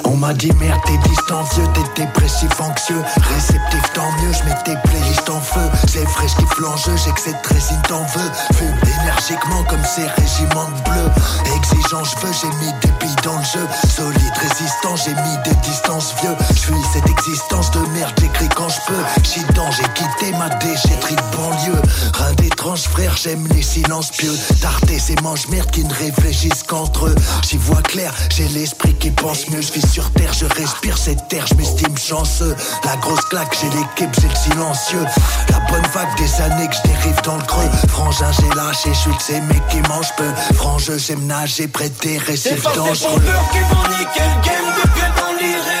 [0.05, 3.01] On m'a dit merde t'es distant vieux, t'es dépressif anxieux.
[3.35, 5.69] Réceptif tant mieux, je mets tes playlists en feu.
[5.87, 8.31] C'est fraîche qui flange, j'ai que cette résine t'en veux.
[8.57, 11.09] Fume énergiquement comme ces régiments de bleu
[11.55, 13.67] Exigeant je veux, j'ai mis des billes dans le jeu.
[13.87, 16.35] Solide, résistant, j'ai mis des distances vieux.
[16.51, 19.03] Je suis cette existence de merde, j'écris quand je peux.
[19.39, 21.81] Dedans, j'ai quitté ma déchetterie de banlieue.
[22.13, 24.33] Rien d'étrange frère, j'aime les silences pieux.
[24.61, 27.15] Tarter ces manches merde qui ne réfléchissent qu'entre eux.
[27.47, 31.45] J'y vois clair, j'ai l'esprit qui pense Je vis sur terre, je respire cette terre,
[31.47, 32.55] je m'estime chanceux.
[32.85, 35.03] La grosse claque, j'ai l'équipe, j'ai le silencieux.
[35.49, 37.69] La bonne vague des années que je dérive dans le creux.
[37.89, 40.31] Frangin, j'ai lâché, je suis de ces mecs qui mangent peu.
[40.55, 41.67] Frange, j'aime nager
[42.01, 43.15] des pas ces dangereux.
[43.15, 45.78] pompeurs qui vont niquer le game depuis dans l'irréel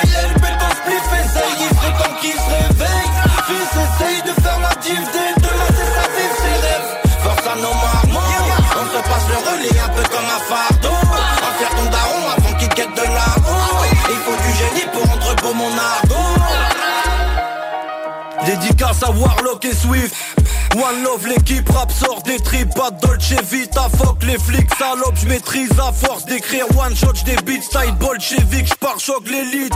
[18.49, 20.15] Dédicace à Warlock et Swift
[20.75, 25.71] One Love, l'équipe rap sort des tripes, pas Dolce Vita, fuck les flics, salope, j'maîtrise
[25.79, 29.73] à force d'écrire one shot, j'dis beats style bolchevique, j'pars choc l'élite.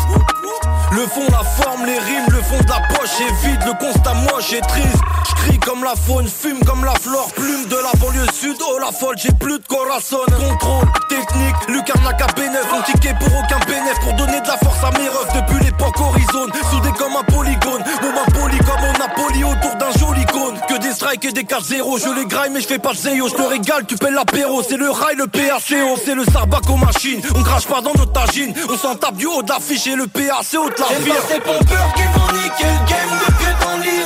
[0.91, 4.13] Le fond, la forme, les rimes, le fond de la poche est vide, le constat
[4.13, 5.01] moche et triste.
[5.29, 8.91] J'crie comme la faune, fume comme la flore, plume de la banlieue sud, oh la
[8.91, 10.19] folle, j'ai plus de corazon.
[10.27, 14.83] Contrôle, technique, Lucarnac à B9, on ticket pour aucun bénéf, pour donner de la force
[14.83, 18.97] à mes refs depuis l'époque horizon, soudé comme un polygone, bon ma poli comme on
[18.99, 20.59] Napoli autour d'un joli cône.
[20.83, 23.33] Des strikes et des 4-0, je les graille mais je fais pas le zéo, je
[23.33, 27.21] te régale, tu paies l'apéro, c'est le rail, le PACO, c'est le sarbac aux machines,
[27.35, 30.03] on crache pas dans notre tagine, on s'en tape du haut de l'affiche et le
[30.03, 31.13] haut de la C'est ville.
[31.13, 34.02] pas ces pompeurs qui vont niquer le game depuis dans l'irréel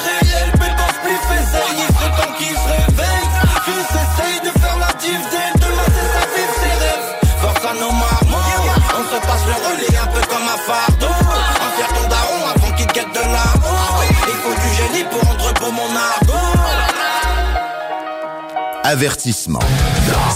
[18.89, 19.59] Avertissement.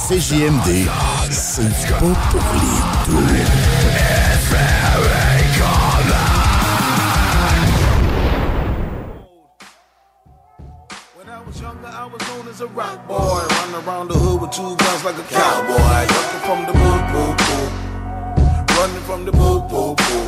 [0.10, 0.86] CJMD,
[1.30, 2.44] c'est pas pour
[12.46, 16.42] les a rock boy, running around the hood with two guns like a cowboy, ducking
[16.44, 17.66] from the boo boo boo,
[18.76, 20.28] running from the boo boo boo.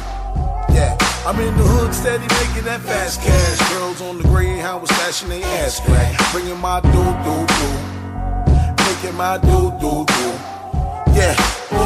[0.73, 0.95] Yeah,
[1.27, 3.59] I'm in the hood, steady making that fast cash.
[3.73, 8.02] Girls on the Greyhound was stashing they ass crack, bringing my doo doo doo,
[9.03, 10.33] making my doo doo doo.
[11.13, 11.35] Yeah,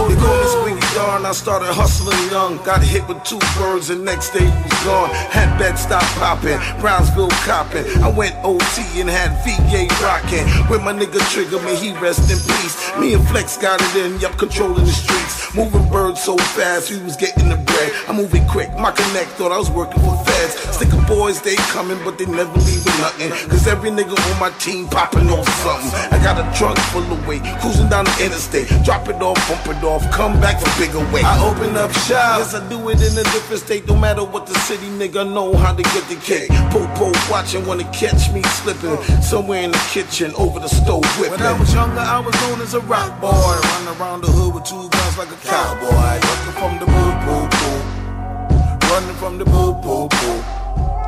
[0.08, 2.58] They call me Squeaky Darn, I started hustling young.
[2.64, 5.10] Got hit with two birds, and next day he was gone.
[5.10, 7.86] Had bed stop popping, Brownsville copping.
[8.02, 10.46] I went OT and had VA rocking.
[10.70, 12.76] With my nigga Trigger, may he rest in peace.
[13.00, 15.54] Me and Flex got it in, yup, controlling the streets.
[15.54, 17.94] Moving birds so fast, we was getting the bread.
[18.08, 20.54] I'm moving quick, my connect thought I was working for feds.
[20.76, 23.30] Sticker boys, they coming, but they never leaving nothing.
[23.50, 25.94] Cause every nigga on my team popping off something.
[26.12, 28.68] I got a trunk full of weight, cruising down the interstate.
[28.84, 31.26] Drop it off, bump it off, come back for bigger weight.
[31.26, 33.88] I open up shop, yes, I do it in a different state.
[33.88, 36.50] No matter what the city nigga know how to get the cake.
[36.72, 38.98] Popo watching, wanna catch me slipping.
[39.22, 41.40] Somewhere in the kitchen, over the stove whipping.
[41.40, 43.32] When I was younger, I was known as a rock boy.
[43.32, 46.27] Running around the hood with two guns like a cowboy.
[46.48, 48.88] Running from the boo boo boo.
[48.88, 50.38] Running from the boo boo boo.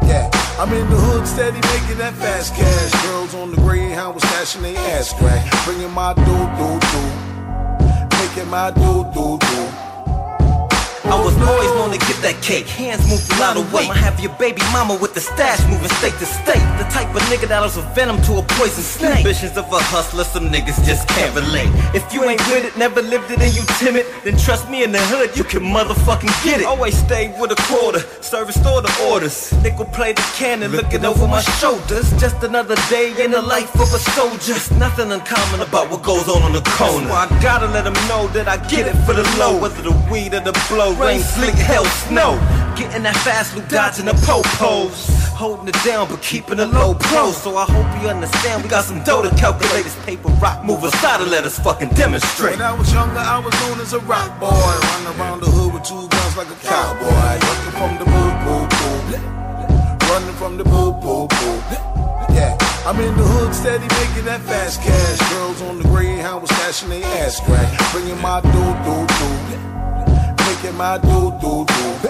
[0.05, 0.29] Yeah,
[0.59, 2.91] I'm in the hood, steady making that fast cash.
[3.05, 5.49] Girls on the Greyhound was stashing they ass crack.
[5.63, 6.23] Bringing my doo
[6.59, 7.07] doo doo.
[8.19, 9.88] Making my doo doo doo.
[11.09, 12.67] I was always known to get that cake.
[12.67, 13.89] Hands move a lot of weight.
[13.89, 16.61] I'ma have your baby mama with the stash moving state to state.
[16.77, 19.25] The type of nigga that was a venom to a poison snake.
[19.25, 21.73] Ambitions of a hustler, some niggas just can't relate.
[21.97, 24.91] If you ain't with it, never lived it, and you timid, then trust me in
[24.91, 26.67] the hood, you can motherfucking get it.
[26.67, 29.51] Always stay with a quarter, service store the orders.
[29.63, 32.05] Nickel play the cannon, looking over my shoulders.
[32.21, 34.53] Just another day in the life of a soldier.
[34.53, 37.09] There's nothing uncommon about what goes on on the corner.
[37.09, 39.95] So I gotta let them know that I get it for the low, whether the
[40.11, 42.35] weed or the blow rain, sleet, hell, snow.
[42.75, 45.07] Getting that fast loot, dodging the po-pos.
[45.33, 47.31] Holding it down, but keeping a low pro.
[47.31, 48.61] So I hope you understand.
[48.63, 50.65] We got some dough to calculate this paper rock.
[50.65, 52.59] Move aside and let us fucking demonstrate.
[52.59, 54.51] When I was younger, I was known as a rock boy.
[54.51, 57.07] Running around the hood with two guns like a cowboy.
[57.07, 60.09] Running from the boo boo boo.
[60.11, 61.55] Running from the boo boo boo.
[62.35, 65.19] Yeah, I'm in the hood, steady making that fast cash.
[65.31, 67.69] Girls on the Greyhound was stashing they ass crack.
[67.93, 69.78] Bringing my doo doo doo
[70.61, 72.09] making my do do do.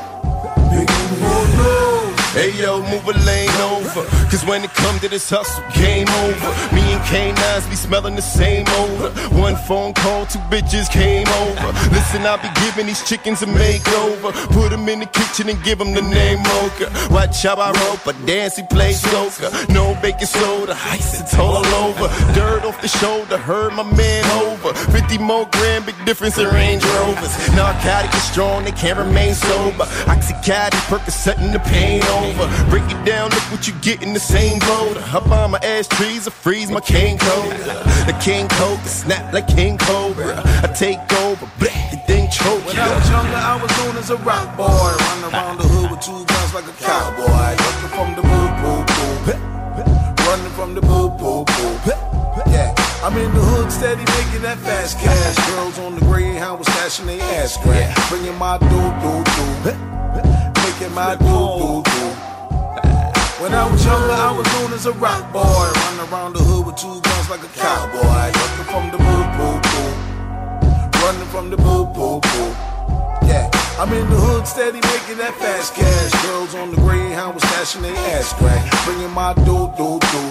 [0.72, 1.99] Making do do.
[2.34, 4.06] Hey yo, move a lane over.
[4.30, 6.76] Cause when it come to this hustle, game over.
[6.76, 9.10] Me and K9s be smelling the same odor.
[9.36, 11.68] One phone call, two bitches came over.
[11.90, 14.32] Listen, I'll be giving these chickens a makeover.
[14.54, 16.94] Put them in the kitchen and give them the name Mocha.
[17.10, 19.50] Watch how I rope a dance, he play soca.
[19.74, 22.08] No baking soda, ice it's all over.
[22.36, 24.76] Dirt off the shoulder, heard my man over.
[24.76, 27.34] 50 more grand, big difference in Range Rovers.
[27.56, 29.86] Narcotic is strong, they can't remain sober.
[30.06, 32.19] Oxycontin, Percocet, and the pain over.
[32.70, 35.02] Break it down, look what you get in the same boulder.
[35.02, 37.52] I buy my ash trees, I freeze my cane cold.
[38.08, 40.42] The king cobra snap like King Cobra.
[40.64, 44.10] I take over, bleh, the thing choke When I was younger, I was known as
[44.10, 44.68] a rock boy.
[44.68, 47.56] Running around the hood with two guns like a cowboy.
[47.64, 48.82] Looking from the boo boo
[49.26, 49.34] boo.
[50.28, 51.92] Running from the boo boo boo.
[52.52, 52.74] Yeah,
[53.04, 55.36] I'm in the hood, steady making that fast cash.
[55.50, 57.96] Girls on the Greyhound was stashing they ass crack.
[58.10, 59.52] Bringing my doo doo doo.
[60.64, 61.89] Making my doo doo doo.
[63.40, 65.42] When I was younger, I was known as a rock boy.
[65.48, 68.36] Running around the hood with two guns like a cowboy.
[68.36, 69.92] Looking from the boo boo boo.
[71.00, 72.52] Running from the boo boo boo.
[73.32, 73.50] Yeah,
[73.80, 76.12] I'm in the hood, steady making that fast cash.
[76.26, 78.60] Girls on the Greyhound was stashing they ass crack.
[78.84, 80.30] Bringing my doo doo doo.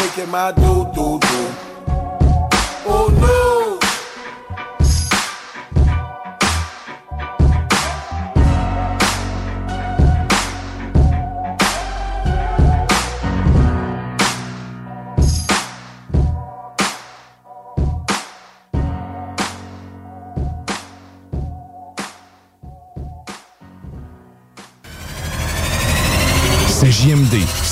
[0.00, 1.48] Making my doo doo doo.
[2.88, 3.39] Oh no.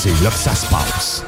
[0.00, 1.27] C'est là que ça.